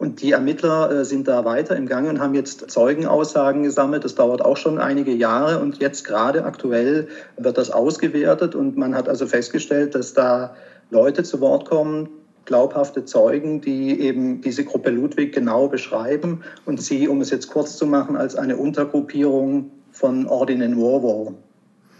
Und 0.00 0.22
die 0.22 0.32
Ermittler 0.32 0.90
äh, 0.90 1.04
sind 1.04 1.28
da 1.28 1.44
weiter 1.44 1.76
im 1.76 1.86
Gange 1.86 2.08
und 2.08 2.20
haben 2.20 2.32
jetzt 2.32 2.70
Zeugenaussagen 2.70 3.64
gesammelt. 3.64 4.02
Das 4.02 4.14
dauert 4.14 4.42
auch 4.42 4.56
schon 4.56 4.78
einige 4.78 5.12
Jahre 5.12 5.58
und 5.60 5.76
jetzt 5.76 6.04
gerade 6.04 6.46
aktuell 6.46 7.08
wird 7.36 7.58
das 7.58 7.70
ausgewertet 7.70 8.54
und 8.54 8.78
man 8.78 8.94
hat 8.94 9.10
also 9.10 9.26
festgestellt, 9.26 9.94
dass 9.94 10.14
da 10.14 10.56
Leute 10.88 11.22
zu 11.22 11.42
Wort 11.42 11.68
kommen, 11.68 12.08
glaubhafte 12.46 13.04
Zeugen, 13.04 13.60
die 13.60 14.00
eben 14.00 14.40
diese 14.40 14.64
Gruppe 14.64 14.88
Ludwig 14.88 15.34
genau 15.34 15.68
beschreiben 15.68 16.44
und 16.64 16.80
sie, 16.80 17.06
um 17.06 17.20
es 17.20 17.28
jetzt 17.28 17.48
kurz 17.50 17.76
zu 17.76 17.84
machen, 17.84 18.16
als 18.16 18.36
eine 18.36 18.56
Untergruppierung 18.56 19.70
von 19.92 20.26
Ordine 20.28 20.70
Nuovo 20.70 21.34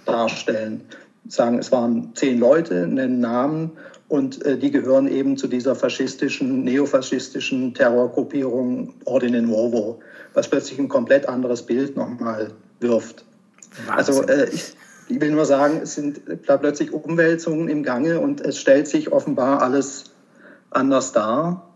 darstellen. 0.07 0.81
Sagen, 1.29 1.59
es 1.59 1.71
waren 1.71 2.13
zehn 2.15 2.39
Leute, 2.39 2.87
nennen 2.87 3.21
Namen 3.21 3.73
und 4.11 4.45
äh, 4.45 4.59
die 4.59 4.73
gehören 4.73 5.07
eben 5.07 5.37
zu 5.37 5.47
dieser 5.47 5.77
faschistischen, 5.77 6.65
neofaschistischen 6.65 7.75
Terrorgruppierung 7.75 8.93
Ordine 9.05 9.41
Nuovo, 9.41 10.01
was 10.35 10.49
plötzlich 10.49 10.81
ein 10.81 10.89
komplett 10.89 11.29
anderes 11.29 11.63
Bild 11.63 11.97
nochmal 11.97 12.51
wirft. 12.81 13.25
Wahnsinn. 13.87 14.17
Also 14.17 14.23
äh, 14.25 14.51
ich, 14.51 14.75
ich, 15.09 15.21
will 15.21 15.31
nur 15.31 15.45
sagen, 15.45 15.79
es 15.85 15.95
sind 15.95 16.23
da 16.45 16.57
plötzlich 16.57 16.93
Umwälzungen 16.93 17.69
im 17.69 17.85
Gange 17.85 18.19
und 18.19 18.41
es 18.41 18.59
stellt 18.59 18.89
sich 18.89 19.13
offenbar 19.13 19.63
alles 19.63 20.07
anders 20.71 21.13
dar. 21.13 21.71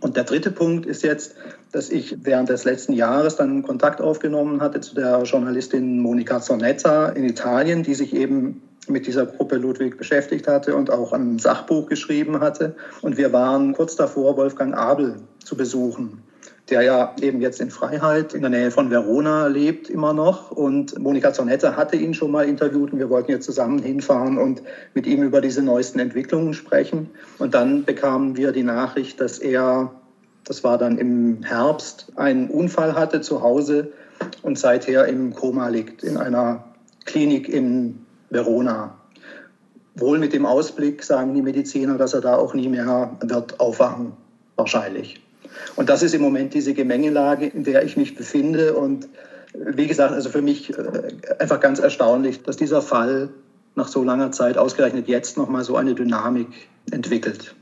Und 0.00 0.16
der 0.16 0.24
dritte 0.24 0.50
Punkt 0.50 0.84
ist 0.84 1.04
jetzt, 1.04 1.36
dass 1.70 1.90
ich 1.90 2.24
während 2.24 2.48
des 2.48 2.64
letzten 2.64 2.92
Jahres 2.92 3.36
dann 3.36 3.62
Kontakt 3.62 4.00
aufgenommen 4.00 4.60
hatte 4.60 4.80
zu 4.80 4.96
der 4.96 5.22
Journalistin 5.22 6.00
Monica 6.00 6.40
Zonetta 6.40 7.10
in 7.10 7.22
Italien, 7.22 7.84
die 7.84 7.94
sich 7.94 8.16
eben 8.16 8.62
mit 8.88 9.06
dieser 9.06 9.26
Gruppe 9.26 9.56
Ludwig 9.56 9.96
beschäftigt 9.96 10.48
hatte 10.48 10.74
und 10.74 10.90
auch 10.90 11.12
ein 11.12 11.38
Sachbuch 11.38 11.86
geschrieben 11.86 12.40
hatte. 12.40 12.74
Und 13.00 13.16
wir 13.16 13.32
waren 13.32 13.74
kurz 13.74 13.96
davor, 13.96 14.36
Wolfgang 14.36 14.74
Abel 14.74 15.16
zu 15.44 15.56
besuchen 15.56 16.22
der 16.70 16.82
ja 16.82 17.14
eben 17.20 17.40
jetzt 17.40 17.60
in 17.60 17.70
Freiheit 17.70 18.34
in 18.34 18.40
der 18.40 18.50
Nähe 18.50 18.70
von 18.70 18.90
Verona 18.90 19.46
lebt 19.48 19.90
immer 19.90 20.12
noch. 20.12 20.50
Und 20.50 20.98
Monika 20.98 21.32
Zornette 21.32 21.76
hatte 21.76 21.96
ihn 21.96 22.14
schon 22.14 22.30
mal 22.30 22.48
interviewt 22.48 22.92
und 22.92 22.98
wir 22.98 23.10
wollten 23.10 23.30
jetzt 23.30 23.44
zusammen 23.44 23.80
hinfahren 23.80 24.38
und 24.38 24.62
mit 24.94 25.06
ihm 25.06 25.22
über 25.22 25.40
diese 25.40 25.62
neuesten 25.62 25.98
Entwicklungen 25.98 26.54
sprechen. 26.54 27.10
Und 27.38 27.54
dann 27.54 27.84
bekamen 27.84 28.36
wir 28.36 28.52
die 28.52 28.62
Nachricht, 28.62 29.20
dass 29.20 29.38
er, 29.38 29.92
das 30.44 30.62
war 30.62 30.78
dann 30.78 30.98
im 30.98 31.42
Herbst, 31.42 32.12
einen 32.16 32.48
Unfall 32.48 32.94
hatte 32.94 33.20
zu 33.20 33.42
Hause 33.42 33.92
und 34.42 34.58
seither 34.58 35.06
im 35.06 35.34
Koma 35.34 35.68
liegt 35.68 36.04
in 36.04 36.16
einer 36.16 36.64
Klinik 37.04 37.48
in 37.48 38.01
Verona. 38.32 38.96
Wohl 39.94 40.18
mit 40.18 40.32
dem 40.32 40.46
Ausblick, 40.46 41.02
sagen 41.02 41.34
die 41.34 41.42
Mediziner, 41.42 41.98
dass 41.98 42.14
er 42.14 42.22
da 42.22 42.36
auch 42.36 42.54
nie 42.54 42.68
mehr 42.68 43.16
wird 43.20 43.60
aufwachen, 43.60 44.12
wahrscheinlich. 44.56 45.20
Und 45.76 45.90
das 45.90 46.02
ist 46.02 46.14
im 46.14 46.22
Moment 46.22 46.54
diese 46.54 46.72
Gemengelage, 46.72 47.46
in 47.46 47.64
der 47.64 47.84
ich 47.84 47.96
mich 47.96 48.14
befinde. 48.14 48.74
Und 48.74 49.08
wie 49.54 49.86
gesagt, 49.86 50.12
also 50.12 50.30
für 50.30 50.40
mich 50.40 50.70
äh, 50.70 51.12
einfach 51.38 51.60
ganz 51.60 51.78
erstaunlich, 51.78 52.42
dass 52.42 52.56
dieser 52.56 52.80
Fall 52.80 53.28
nach 53.74 53.88
so 53.88 54.02
langer 54.02 54.32
Zeit 54.32 54.56
ausgerechnet 54.56 55.08
jetzt 55.08 55.36
nochmal 55.36 55.64
so 55.64 55.76
eine 55.76 55.94
Dynamik 55.94 56.48
entwickelt. 56.90 57.54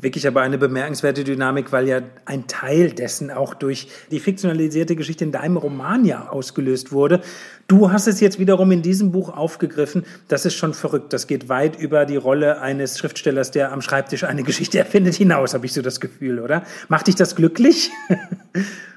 Wirklich 0.00 0.26
aber 0.26 0.42
eine 0.42 0.58
bemerkenswerte 0.58 1.24
Dynamik, 1.24 1.72
weil 1.72 1.88
ja 1.88 2.00
ein 2.24 2.46
Teil 2.46 2.92
dessen 2.92 3.30
auch 3.30 3.54
durch 3.54 3.88
die 4.10 4.20
fiktionalisierte 4.20 4.94
Geschichte 4.94 5.24
in 5.24 5.32
deinem 5.32 5.56
Roman 5.56 6.04
ja 6.04 6.28
ausgelöst 6.28 6.92
wurde. 6.92 7.20
Du 7.66 7.92
hast 7.92 8.06
es 8.06 8.20
jetzt 8.20 8.38
wiederum 8.38 8.70
in 8.70 8.82
diesem 8.82 9.12
Buch 9.12 9.28
aufgegriffen. 9.28 10.04
Das 10.28 10.46
ist 10.46 10.54
schon 10.54 10.72
verrückt. 10.72 11.12
Das 11.12 11.26
geht 11.26 11.48
weit 11.48 11.78
über 11.78 12.06
die 12.06 12.16
Rolle 12.16 12.60
eines 12.60 12.98
Schriftstellers, 12.98 13.50
der 13.50 13.72
am 13.72 13.82
Schreibtisch 13.82 14.24
eine 14.24 14.42
Geschichte 14.42 14.78
erfindet, 14.78 15.16
hinaus, 15.16 15.54
habe 15.54 15.66
ich 15.66 15.72
so 15.72 15.82
das 15.82 16.00
Gefühl, 16.00 16.38
oder? 16.38 16.62
Macht 16.88 17.08
dich 17.08 17.16
das 17.16 17.34
glücklich? 17.34 17.90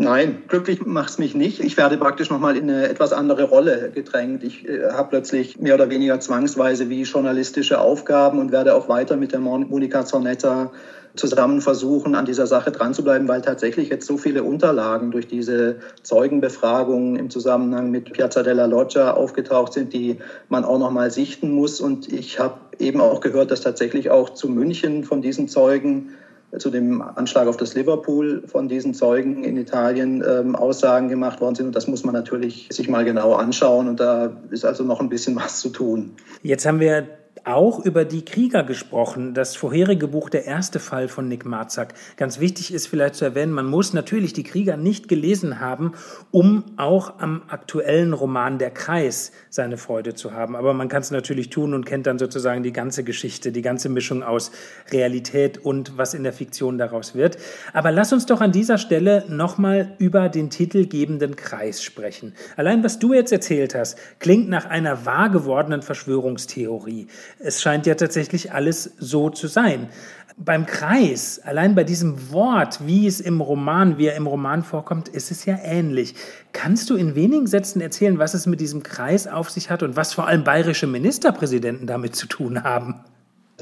Nein, 0.00 0.44
glücklich 0.46 0.86
macht 0.86 1.10
es 1.10 1.18
mich 1.18 1.34
nicht. 1.34 1.58
Ich 1.58 1.76
werde 1.76 1.98
praktisch 1.98 2.30
nochmal 2.30 2.56
in 2.56 2.70
eine 2.70 2.88
etwas 2.88 3.12
andere 3.12 3.42
Rolle 3.42 3.90
gedrängt. 3.92 4.44
Ich 4.44 4.66
äh, 4.68 4.92
habe 4.92 5.08
plötzlich 5.08 5.58
mehr 5.58 5.74
oder 5.74 5.90
weniger 5.90 6.20
zwangsweise 6.20 6.88
wie 6.88 7.02
journalistische 7.02 7.80
Aufgaben 7.80 8.38
und 8.38 8.52
werde 8.52 8.76
auch 8.76 8.88
weiter 8.88 9.16
mit 9.16 9.32
der 9.32 9.40
Monika 9.40 10.06
Zornetta 10.06 10.70
zusammen 11.16 11.60
versuchen, 11.60 12.14
an 12.14 12.26
dieser 12.26 12.46
Sache 12.46 12.70
dran 12.70 12.94
zu 12.94 13.02
bleiben, 13.02 13.26
weil 13.26 13.42
tatsächlich 13.42 13.88
jetzt 13.88 14.06
so 14.06 14.18
viele 14.18 14.44
Unterlagen 14.44 15.10
durch 15.10 15.26
diese 15.26 15.80
Zeugenbefragungen 16.04 17.16
im 17.16 17.28
Zusammenhang 17.28 17.90
mit 17.90 18.12
Piazza 18.12 18.44
della 18.44 18.66
Loggia 18.66 19.14
aufgetaucht 19.14 19.72
sind, 19.72 19.92
die 19.92 20.18
man 20.48 20.64
auch 20.64 20.78
nochmal 20.78 21.10
sichten 21.10 21.50
muss. 21.50 21.80
Und 21.80 22.12
ich 22.12 22.38
habe 22.38 22.60
eben 22.78 23.00
auch 23.00 23.18
gehört, 23.18 23.50
dass 23.50 23.62
tatsächlich 23.62 24.10
auch 24.10 24.30
zu 24.30 24.48
München 24.48 25.02
von 25.02 25.22
diesen 25.22 25.48
Zeugen 25.48 26.10
zu 26.56 26.70
dem 26.70 27.02
Anschlag 27.02 27.46
auf 27.46 27.56
das 27.56 27.74
Liverpool 27.74 28.42
von 28.46 28.68
diesen 28.68 28.94
Zeugen 28.94 29.44
in 29.44 29.56
Italien 29.56 30.24
ähm, 30.26 30.56
Aussagen 30.56 31.08
gemacht 31.08 31.40
worden 31.40 31.54
sind. 31.54 31.66
Und 31.66 31.76
das 31.76 31.86
muss 31.86 32.04
man 32.04 32.14
natürlich 32.14 32.68
sich 32.70 32.88
mal 32.88 33.04
genau 33.04 33.34
anschauen. 33.34 33.88
Und 33.88 34.00
da 34.00 34.32
ist 34.50 34.64
also 34.64 34.84
noch 34.84 35.00
ein 35.00 35.08
bisschen 35.08 35.36
was 35.36 35.60
zu 35.60 35.68
tun. 35.68 36.12
Jetzt 36.42 36.64
haben 36.66 36.80
wir 36.80 37.06
auch 37.48 37.84
über 37.84 38.04
die 38.04 38.24
Krieger 38.24 38.62
gesprochen. 38.62 39.32
Das 39.32 39.56
vorherige 39.56 40.08
Buch, 40.08 40.28
der 40.28 40.44
erste 40.44 40.78
Fall 40.78 41.08
von 41.08 41.28
Nick 41.28 41.46
Marzak. 41.46 41.94
Ganz 42.16 42.40
wichtig 42.40 42.72
ist 42.72 42.86
vielleicht 42.86 43.14
zu 43.14 43.24
erwähnen, 43.24 43.52
man 43.52 43.66
muss 43.66 43.94
natürlich 43.94 44.34
die 44.34 44.42
Krieger 44.42 44.76
nicht 44.76 45.08
gelesen 45.08 45.58
haben, 45.58 45.92
um 46.30 46.64
auch 46.76 47.18
am 47.20 47.42
aktuellen 47.48 48.12
Roman 48.12 48.58
Der 48.58 48.70
Kreis 48.70 49.32
seine 49.48 49.78
Freude 49.78 50.14
zu 50.14 50.32
haben. 50.32 50.56
Aber 50.56 50.74
man 50.74 50.88
kann 50.88 51.00
es 51.00 51.10
natürlich 51.10 51.48
tun 51.48 51.72
und 51.72 51.86
kennt 51.86 52.06
dann 52.06 52.18
sozusagen 52.18 52.62
die 52.62 52.72
ganze 52.72 53.02
Geschichte, 53.02 53.50
die 53.50 53.62
ganze 53.62 53.88
Mischung 53.88 54.22
aus 54.22 54.50
Realität 54.92 55.58
und 55.58 55.96
was 55.96 56.14
in 56.14 56.24
der 56.24 56.34
Fiktion 56.34 56.76
daraus 56.76 57.14
wird. 57.14 57.38
Aber 57.72 57.90
lass 57.90 58.12
uns 58.12 58.26
doch 58.26 58.42
an 58.42 58.52
dieser 58.52 58.76
Stelle 58.76 59.24
nochmal 59.28 59.94
über 59.98 60.28
den 60.28 60.50
titelgebenden 60.50 61.36
Kreis 61.36 61.82
sprechen. 61.82 62.34
Allein 62.56 62.84
was 62.84 62.98
du 62.98 63.14
jetzt 63.14 63.32
erzählt 63.32 63.74
hast, 63.74 63.98
klingt 64.18 64.50
nach 64.50 64.66
einer 64.66 65.06
wahr 65.06 65.30
gewordenen 65.30 65.80
Verschwörungstheorie. 65.80 67.06
Es 67.40 67.62
scheint 67.62 67.86
ja 67.86 67.94
tatsächlich 67.94 68.52
alles 68.52 68.94
so 68.98 69.30
zu 69.30 69.46
sein. 69.46 69.88
Beim 70.36 70.66
Kreis, 70.66 71.40
allein 71.42 71.74
bei 71.74 71.84
diesem 71.84 72.30
Wort, 72.32 72.86
wie 72.86 73.06
es 73.06 73.20
im 73.20 73.40
Roman, 73.40 73.98
wie 73.98 74.06
er 74.06 74.16
im 74.16 74.26
Roman 74.26 74.62
vorkommt, 74.62 75.08
ist 75.08 75.30
es 75.30 75.44
ja 75.44 75.58
ähnlich. 75.62 76.14
Kannst 76.52 76.90
du 76.90 76.96
in 76.96 77.14
wenigen 77.14 77.46
Sätzen 77.46 77.80
erzählen, 77.80 78.18
was 78.18 78.34
es 78.34 78.46
mit 78.46 78.60
diesem 78.60 78.82
Kreis 78.82 79.26
auf 79.26 79.50
sich 79.50 79.70
hat 79.70 79.82
und 79.82 79.96
was 79.96 80.14
vor 80.14 80.26
allem 80.26 80.44
bayerische 80.44 80.86
Ministerpräsidenten 80.86 81.86
damit 81.86 82.14
zu 82.14 82.26
tun 82.26 82.62
haben? 82.62 83.00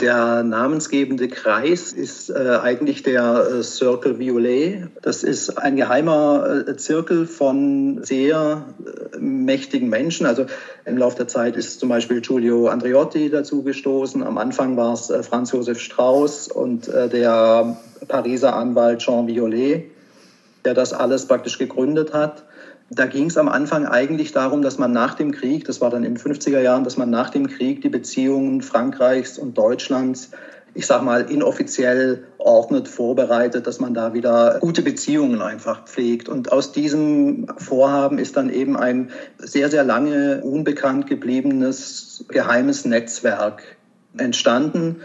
Der 0.00 0.42
namensgebende 0.42 1.26
Kreis 1.28 1.94
ist 1.94 2.28
äh, 2.28 2.58
eigentlich 2.62 3.02
der 3.02 3.48
äh, 3.48 3.62
Circle 3.62 4.18
Violet. 4.18 4.88
Das 5.00 5.22
ist 5.22 5.56
ein 5.56 5.76
geheimer 5.76 6.64
äh, 6.68 6.76
Zirkel 6.76 7.26
von 7.26 8.04
sehr 8.04 8.66
äh, 9.14 9.18
mächtigen 9.18 9.88
Menschen. 9.88 10.26
Also 10.26 10.44
im 10.84 10.98
Laufe 10.98 11.16
der 11.16 11.28
Zeit 11.28 11.56
ist 11.56 11.80
zum 11.80 11.88
Beispiel 11.88 12.20
Giulio 12.20 12.68
Andreotti 12.68 13.30
dazu 13.30 13.62
gestoßen. 13.62 14.22
Am 14.22 14.36
Anfang 14.36 14.76
war 14.76 14.92
es 14.92 15.08
äh, 15.08 15.22
Franz 15.22 15.52
Josef 15.52 15.80
Strauß 15.80 16.48
und 16.48 16.88
äh, 16.88 17.08
der 17.08 17.78
Pariser 18.06 18.54
Anwalt 18.54 18.98
Jean 18.98 19.26
Violet, 19.26 19.84
der 20.66 20.74
das 20.74 20.92
alles 20.92 21.26
praktisch 21.26 21.56
gegründet 21.56 22.12
hat. 22.12 22.44
Da 22.90 23.06
ging 23.06 23.26
es 23.26 23.36
am 23.36 23.48
Anfang 23.48 23.86
eigentlich 23.86 24.32
darum, 24.32 24.62
dass 24.62 24.78
man 24.78 24.92
nach 24.92 25.14
dem 25.14 25.32
Krieg, 25.32 25.64
das 25.64 25.80
war 25.80 25.90
dann 25.90 26.04
in 26.04 26.14
den 26.14 26.22
50er 26.22 26.60
Jahren, 26.60 26.84
dass 26.84 26.96
man 26.96 27.10
nach 27.10 27.30
dem 27.30 27.48
Krieg 27.48 27.82
die 27.82 27.88
Beziehungen 27.88 28.62
Frankreichs 28.62 29.38
und 29.38 29.58
Deutschlands, 29.58 30.30
ich 30.72 30.86
sag 30.86 31.02
mal, 31.02 31.22
inoffiziell 31.28 32.24
ordnet, 32.38 32.86
vorbereitet, 32.86 33.66
dass 33.66 33.80
man 33.80 33.92
da 33.92 34.14
wieder 34.14 34.58
gute 34.60 34.82
Beziehungen 34.82 35.42
einfach 35.42 35.84
pflegt. 35.86 36.28
Und 36.28 36.52
aus 36.52 36.70
diesem 36.70 37.48
Vorhaben 37.56 38.18
ist 38.18 38.36
dann 38.36 38.50
eben 38.50 38.76
ein 38.76 39.10
sehr, 39.38 39.68
sehr 39.68 39.82
lange 39.82 40.42
unbekannt 40.42 41.08
gebliebenes 41.08 42.24
geheimes 42.28 42.84
Netzwerk 42.84 43.62
entstanden 44.16 45.00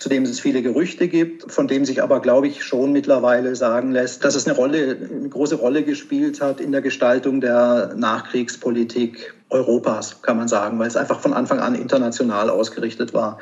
zu 0.00 0.08
dem 0.08 0.24
es 0.24 0.40
viele 0.40 0.62
Gerüchte 0.62 1.08
gibt, 1.08 1.52
von 1.52 1.68
dem 1.68 1.84
sich 1.84 2.02
aber, 2.02 2.20
glaube 2.20 2.48
ich, 2.48 2.64
schon 2.64 2.90
mittlerweile 2.90 3.54
sagen 3.54 3.92
lässt, 3.92 4.24
dass 4.24 4.34
es 4.34 4.46
eine 4.46 4.56
Rolle, 4.56 4.96
eine 4.96 5.28
große 5.28 5.56
Rolle 5.56 5.84
gespielt 5.84 6.40
hat 6.40 6.58
in 6.58 6.72
der 6.72 6.80
Gestaltung 6.80 7.42
der 7.42 7.94
Nachkriegspolitik 7.96 9.34
Europas, 9.50 10.22
kann 10.22 10.38
man 10.38 10.48
sagen, 10.48 10.78
weil 10.78 10.88
es 10.88 10.96
einfach 10.96 11.20
von 11.20 11.34
Anfang 11.34 11.60
an 11.60 11.74
international 11.74 12.48
ausgerichtet 12.48 13.12
war. 13.12 13.38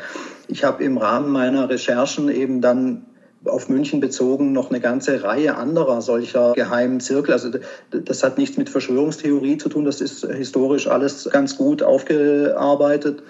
Ich 0.48 0.64
habe 0.64 0.82
im 0.82 0.98
Rahmen 0.98 1.30
meiner 1.30 1.70
Recherchen 1.70 2.28
eben 2.28 2.60
dann 2.60 3.06
auf 3.44 3.68
München 3.68 4.00
bezogen 4.00 4.52
noch 4.52 4.70
eine 4.70 4.80
ganze 4.80 5.22
Reihe 5.22 5.56
anderer 5.56 6.02
solcher 6.02 6.54
geheimen 6.54 7.00
Zirkel. 7.00 7.32
Also 7.32 7.50
das 7.90 8.22
hat 8.22 8.38
nichts 8.38 8.56
mit 8.56 8.68
Verschwörungstheorie 8.68 9.58
zu 9.58 9.68
tun, 9.68 9.84
das 9.84 10.00
ist 10.00 10.26
historisch 10.26 10.88
alles 10.88 11.28
ganz 11.30 11.56
gut 11.56 11.82
aufgearbeitet 11.82 13.22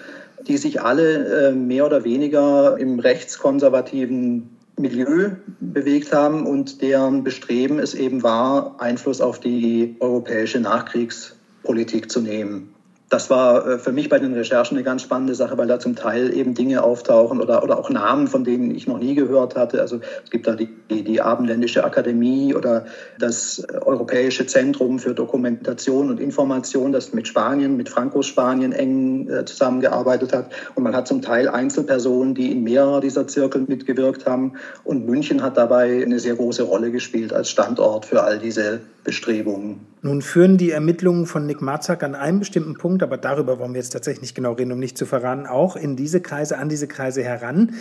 die 0.47 0.57
sich 0.57 0.81
alle 0.81 1.49
äh, 1.49 1.53
mehr 1.53 1.87
oder 1.87 2.05
weniger 2.05 2.79
im 2.79 2.99
rechtskonservativen 2.99 4.49
Milieu 4.77 5.31
bewegt 5.61 6.12
haben 6.12 6.47
und 6.47 6.83
deren 6.83 7.25
Bestreben 7.25 7.81
es 7.81 7.94
eben 7.94 8.23
war, 8.23 8.77
Einfluss 8.79 9.21
auf 9.21 9.40
die 9.40 9.97
europäische 9.99 10.61
Nachkriegspolitik 10.61 12.11
zu 12.11 12.21
nehmen 12.21 12.75
das 13.09 13.31
war 13.31 13.66
äh, 13.66 13.79
für 13.79 13.92
mich 13.92 14.09
bei 14.09 14.18
den 14.18 14.35
Recherchen 14.35 14.77
eine 14.77 14.85
ganz 14.85 15.03
spannende 15.03 15.35
Sache, 15.35 15.57
weil 15.57 15.66
da 15.66 15.79
zum 15.79 15.97
Teil 15.97 16.35
eben 16.35 16.55
Dinge 16.55 16.83
auftauchen 16.83 17.40
oder, 17.40 17.62
oder 17.62 17.79
auch 17.79 17.90
Namen, 17.90 18.27
von 18.27 18.44
denen 18.44 18.75
ich 18.75 18.87
noch 18.87 18.99
nie 18.99 19.14
gehört 19.14 19.57
hatte. 19.57 19.81
Also 19.81 20.01
es 20.25 20.31
gibt 20.31 20.47
da 20.47 20.55
die, 20.55 20.68
die, 20.90 21.21
Abendländische 21.21 21.85
Akademie 21.85 22.55
oder 22.55 22.87
das 23.18 23.66
Europäische 23.83 24.47
Zentrum 24.47 24.99
für 24.99 25.14
Dokumentation 25.14 26.11
und 26.11 26.21
Information, 26.21 26.92
das 26.92 27.12
mit 27.12 27.27
Spanien, 27.27 27.77
mit 27.77 27.88
Frankos 27.88 28.27
Spanien 28.27 28.73
eng 28.73 29.29
äh, 29.29 29.44
zusammengearbeitet 29.44 30.33
hat. 30.33 30.51
Und 30.75 30.83
man 30.83 30.94
hat 30.94 31.09
zum 31.09 31.23
Teil 31.23 31.49
Einzelpersonen, 31.49 32.35
die 32.35 32.53
in 32.53 32.62
mehrerer 32.62 33.01
dieser 33.01 33.27
Zirkel 33.27 33.64
mitgewirkt 33.66 34.27
haben. 34.27 34.53
Und 34.85 35.07
München 35.07 35.42
hat 35.42 35.57
dabei 35.57 36.03
eine 36.03 36.18
sehr 36.18 36.37
große 36.37 36.62
Rolle 36.62 36.90
gespielt 36.90 37.33
als 37.33 37.51
Standort 37.51 38.05
für 38.05 38.23
all 38.23 38.38
diese 38.38 38.81
Bestrebungen. 39.09 39.81
Nun 40.03 40.23
führen 40.23 40.59
die 40.59 40.71
Ermittlungen 40.71 41.27
von 41.27 41.47
Nick 41.47 41.61
Marzak 41.62 42.03
an 42.03 42.14
einem 42.14 42.40
bestimmten 42.40 42.75
Punkt, 42.75 42.98
aber 43.03 43.17
darüber 43.17 43.59
wollen 43.59 43.75
wir 43.75 43.81
jetzt 43.81 43.91
tatsächlich 43.91 44.23
nicht 44.23 44.35
genau 44.35 44.53
reden, 44.53 44.73
um 44.73 44.79
nicht 44.79 44.99
zu 44.99 45.07
verraten, 45.07 45.47
auch 45.47 45.77
in 45.77 45.97
diese 45.97 46.21
Kreise, 46.21 46.59
an 46.59 46.69
diese 46.69 46.89
Kreise 46.89 47.23
heran. 47.23 47.75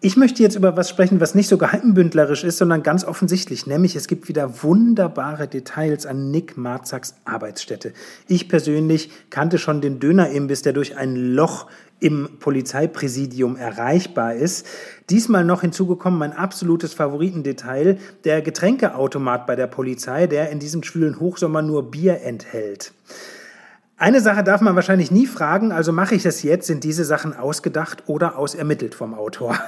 Ich 0.00 0.16
möchte 0.16 0.44
jetzt 0.44 0.54
über 0.54 0.76
was 0.76 0.88
sprechen, 0.88 1.20
was 1.20 1.34
nicht 1.34 1.48
so 1.48 1.58
geheimbündlerisch 1.58 2.44
ist, 2.44 2.58
sondern 2.58 2.84
ganz 2.84 3.04
offensichtlich, 3.04 3.66
nämlich 3.66 3.96
es 3.96 4.06
gibt 4.06 4.28
wieder 4.28 4.62
wunderbare 4.62 5.48
Details 5.48 6.06
an 6.06 6.30
Nick 6.30 6.56
Marzaks 6.56 7.16
Arbeitsstätte. 7.24 7.92
Ich 8.28 8.48
persönlich 8.48 9.10
kannte 9.30 9.58
schon 9.58 9.80
den 9.80 9.98
Dönerimbiss, 9.98 10.62
der 10.62 10.72
durch 10.72 10.96
ein 10.96 11.16
Loch 11.16 11.66
im 11.98 12.28
Polizeipräsidium 12.38 13.56
erreichbar 13.56 14.34
ist. 14.34 14.66
Diesmal 15.10 15.44
noch 15.44 15.62
hinzugekommen 15.62 16.16
mein 16.16 16.32
absolutes 16.32 16.94
Favoritendetail, 16.94 17.98
der 18.22 18.40
Getränkeautomat 18.40 19.48
bei 19.48 19.56
der 19.56 19.66
Polizei, 19.66 20.28
der 20.28 20.50
in 20.50 20.60
diesem 20.60 20.84
schwülen 20.84 21.18
Hochsommer 21.18 21.62
nur 21.62 21.90
Bier 21.90 22.20
enthält. 22.22 22.92
Eine 24.00 24.20
Sache 24.20 24.44
darf 24.44 24.60
man 24.60 24.76
wahrscheinlich 24.76 25.10
nie 25.10 25.26
fragen, 25.26 25.72
also 25.72 25.92
mache 25.92 26.14
ich 26.14 26.22
das 26.22 26.44
jetzt. 26.44 26.68
Sind 26.68 26.84
diese 26.84 27.04
Sachen 27.04 27.36
ausgedacht 27.36 28.04
oder 28.06 28.38
ausermittelt 28.38 28.94
vom 28.94 29.12
Autor? 29.12 29.58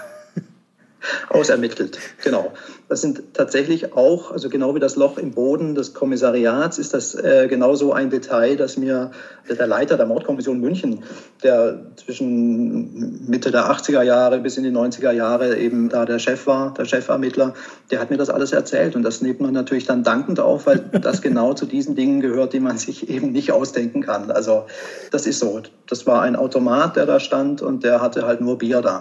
Ausermittelt, 1.28 1.98
genau. 2.22 2.52
Das 2.88 3.00
sind 3.00 3.34
tatsächlich 3.34 3.94
auch, 3.94 4.32
also 4.32 4.48
genau 4.48 4.74
wie 4.74 4.80
das 4.80 4.96
Loch 4.96 5.16
im 5.16 5.30
Boden 5.32 5.74
des 5.74 5.94
Kommissariats, 5.94 6.78
ist 6.78 6.92
das 6.92 7.14
äh, 7.14 7.46
genauso 7.48 7.92
ein 7.92 8.10
Detail, 8.10 8.56
das 8.56 8.76
mir 8.76 9.10
der 9.48 9.66
Leiter 9.66 9.96
der 9.96 10.06
Mordkommission 10.06 10.60
München, 10.60 11.02
der 11.42 11.80
zwischen 11.96 13.28
Mitte 13.28 13.50
der 13.50 13.70
80er 13.70 14.02
Jahre 14.02 14.40
bis 14.40 14.56
in 14.56 14.64
die 14.64 14.70
90er 14.70 15.12
Jahre 15.12 15.56
eben 15.58 15.88
da 15.88 16.04
der 16.04 16.18
Chef 16.18 16.46
war, 16.46 16.74
der 16.74 16.84
Chefermittler, 16.84 17.54
der 17.90 18.00
hat 18.00 18.10
mir 18.10 18.16
das 18.16 18.30
alles 18.30 18.52
erzählt. 18.52 18.96
Und 18.96 19.02
das 19.02 19.22
nimmt 19.22 19.40
man 19.40 19.52
natürlich 19.52 19.86
dann 19.86 20.02
dankend 20.02 20.40
auf, 20.40 20.66
weil 20.66 20.78
das 20.78 21.22
genau 21.22 21.54
zu 21.54 21.66
diesen 21.66 21.94
Dingen 21.94 22.20
gehört, 22.20 22.52
die 22.52 22.60
man 22.60 22.78
sich 22.78 23.08
eben 23.08 23.32
nicht 23.32 23.52
ausdenken 23.52 24.02
kann. 24.02 24.30
Also 24.30 24.66
das 25.10 25.26
ist 25.26 25.38
so. 25.38 25.62
Das 25.88 26.06
war 26.06 26.22
ein 26.22 26.36
Automat, 26.36 26.96
der 26.96 27.06
da 27.06 27.20
stand 27.20 27.62
und 27.62 27.84
der 27.84 28.00
hatte 28.00 28.26
halt 28.26 28.40
nur 28.40 28.58
Bier 28.58 28.82
da. 28.82 29.00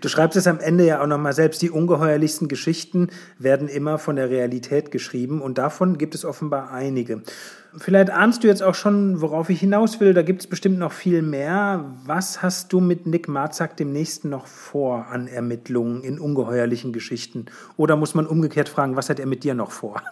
Du 0.00 0.08
schreibst 0.08 0.36
es 0.36 0.46
am 0.46 0.60
Ende 0.60 0.86
ja 0.86 1.02
auch 1.02 1.06
nochmal 1.06 1.32
selbst. 1.32 1.62
Die 1.62 1.70
ungeheuerlichsten 1.70 2.48
Geschichten 2.48 3.08
werden 3.38 3.68
immer 3.68 3.98
von 3.98 4.16
der 4.16 4.30
Realität 4.30 4.90
geschrieben 4.90 5.40
und 5.40 5.58
davon 5.58 5.98
gibt 5.98 6.14
es 6.14 6.24
offenbar 6.24 6.70
einige. 6.70 7.22
Vielleicht 7.76 8.10
ahnst 8.10 8.42
du 8.42 8.48
jetzt 8.48 8.62
auch 8.62 8.74
schon, 8.74 9.20
worauf 9.20 9.50
ich 9.50 9.60
hinaus 9.60 10.00
will. 10.00 10.14
Da 10.14 10.22
gibt 10.22 10.40
es 10.40 10.46
bestimmt 10.46 10.78
noch 10.78 10.92
viel 10.92 11.22
mehr. 11.22 11.84
Was 12.06 12.42
hast 12.42 12.72
du 12.72 12.80
mit 12.80 13.06
Nick 13.06 13.28
Marzak 13.28 13.76
demnächst 13.76 14.24
noch 14.24 14.46
vor 14.46 15.06
an 15.10 15.28
Ermittlungen 15.28 16.02
in 16.02 16.18
ungeheuerlichen 16.18 16.92
Geschichten? 16.92 17.46
Oder 17.76 17.96
muss 17.96 18.14
man 18.14 18.26
umgekehrt 18.26 18.68
fragen, 18.68 18.96
was 18.96 19.10
hat 19.10 19.20
er 19.20 19.26
mit 19.26 19.44
dir 19.44 19.54
noch 19.54 19.70
vor? 19.70 20.02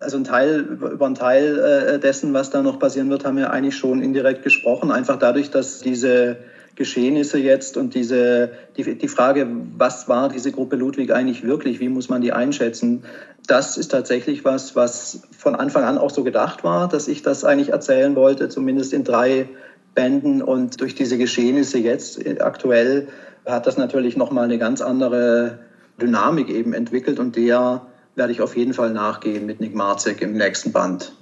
Also 0.00 0.16
ein 0.16 0.24
Teil, 0.24 0.60
über 0.60 1.06
einen 1.06 1.14
Teil 1.16 1.58
äh, 1.58 1.98
dessen, 1.98 2.32
was 2.32 2.50
da 2.50 2.62
noch 2.62 2.78
passieren 2.78 3.10
wird, 3.10 3.24
haben 3.24 3.36
wir 3.36 3.50
eigentlich 3.50 3.76
schon 3.76 4.00
indirekt 4.00 4.44
gesprochen. 4.44 4.90
Einfach 4.90 5.18
dadurch, 5.18 5.50
dass 5.50 5.80
diese 5.80 6.38
Geschehnisse 6.78 7.38
jetzt 7.38 7.76
und 7.76 7.94
diese, 7.94 8.52
die, 8.76 8.96
die 8.96 9.08
Frage, 9.08 9.48
was 9.76 10.08
war 10.08 10.28
diese 10.28 10.52
Gruppe 10.52 10.76
Ludwig 10.76 11.12
eigentlich 11.12 11.42
wirklich, 11.42 11.80
wie 11.80 11.88
muss 11.88 12.08
man 12.08 12.22
die 12.22 12.32
einschätzen, 12.32 13.02
das 13.48 13.76
ist 13.76 13.88
tatsächlich 13.88 14.44
was, 14.44 14.76
was 14.76 15.22
von 15.36 15.56
Anfang 15.56 15.82
an 15.82 15.98
auch 15.98 16.10
so 16.10 16.22
gedacht 16.22 16.62
war, 16.62 16.88
dass 16.88 17.08
ich 17.08 17.22
das 17.22 17.44
eigentlich 17.44 17.70
erzählen 17.70 18.14
wollte, 18.14 18.48
zumindest 18.48 18.92
in 18.92 19.02
drei 19.02 19.48
Bänden. 19.94 20.40
Und 20.40 20.80
durch 20.80 20.94
diese 20.94 21.18
Geschehnisse 21.18 21.78
jetzt 21.78 22.24
äh, 22.24 22.38
aktuell 22.40 23.08
hat 23.44 23.66
das 23.66 23.76
natürlich 23.76 24.16
nochmal 24.16 24.44
eine 24.44 24.58
ganz 24.58 24.80
andere 24.80 25.58
Dynamik 26.00 26.48
eben 26.48 26.74
entwickelt. 26.74 27.18
Und 27.18 27.34
der 27.34 27.82
werde 28.14 28.32
ich 28.32 28.40
auf 28.40 28.56
jeden 28.56 28.74
Fall 28.74 28.92
nachgehen 28.92 29.46
mit 29.46 29.60
Nick 29.60 29.74
Marzek 29.74 30.22
im 30.22 30.34
nächsten 30.34 30.70
Band. 30.70 31.12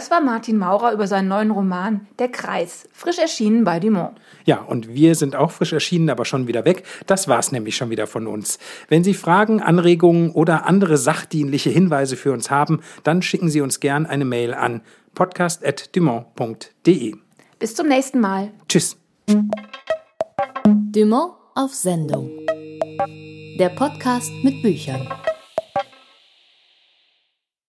Das 0.00 0.10
war 0.10 0.22
Martin 0.22 0.56
Maurer 0.56 0.94
über 0.94 1.06
seinen 1.06 1.28
neuen 1.28 1.50
Roman 1.50 2.06
Der 2.18 2.30
Kreis, 2.30 2.88
frisch 2.90 3.18
erschienen 3.18 3.64
bei 3.64 3.80
Dumont. 3.80 4.18
Ja, 4.46 4.62
und 4.62 4.94
wir 4.94 5.14
sind 5.14 5.36
auch 5.36 5.50
frisch 5.50 5.74
erschienen, 5.74 6.08
aber 6.08 6.24
schon 6.24 6.48
wieder 6.48 6.64
weg. 6.64 6.84
Das 7.06 7.28
war's 7.28 7.52
nämlich 7.52 7.76
schon 7.76 7.90
wieder 7.90 8.06
von 8.06 8.26
uns. 8.26 8.58
Wenn 8.88 9.04
Sie 9.04 9.12
Fragen, 9.12 9.60
Anregungen 9.60 10.30
oder 10.30 10.64
andere 10.64 10.96
sachdienliche 10.96 11.68
Hinweise 11.68 12.16
für 12.16 12.32
uns 12.32 12.50
haben, 12.50 12.80
dann 13.04 13.20
schicken 13.20 13.50
Sie 13.50 13.60
uns 13.60 13.78
gern 13.78 14.06
eine 14.06 14.24
Mail 14.24 14.54
an 14.54 14.80
podcast.dumont.de. 15.14 17.16
Bis 17.58 17.74
zum 17.74 17.86
nächsten 17.86 18.20
Mal. 18.20 18.52
Tschüss. 18.70 18.96
Dumont 20.64 21.34
auf 21.54 21.74
Sendung. 21.74 22.30
Der 23.58 23.68
Podcast 23.68 24.30
mit 24.42 24.62
Büchern. 24.62 25.06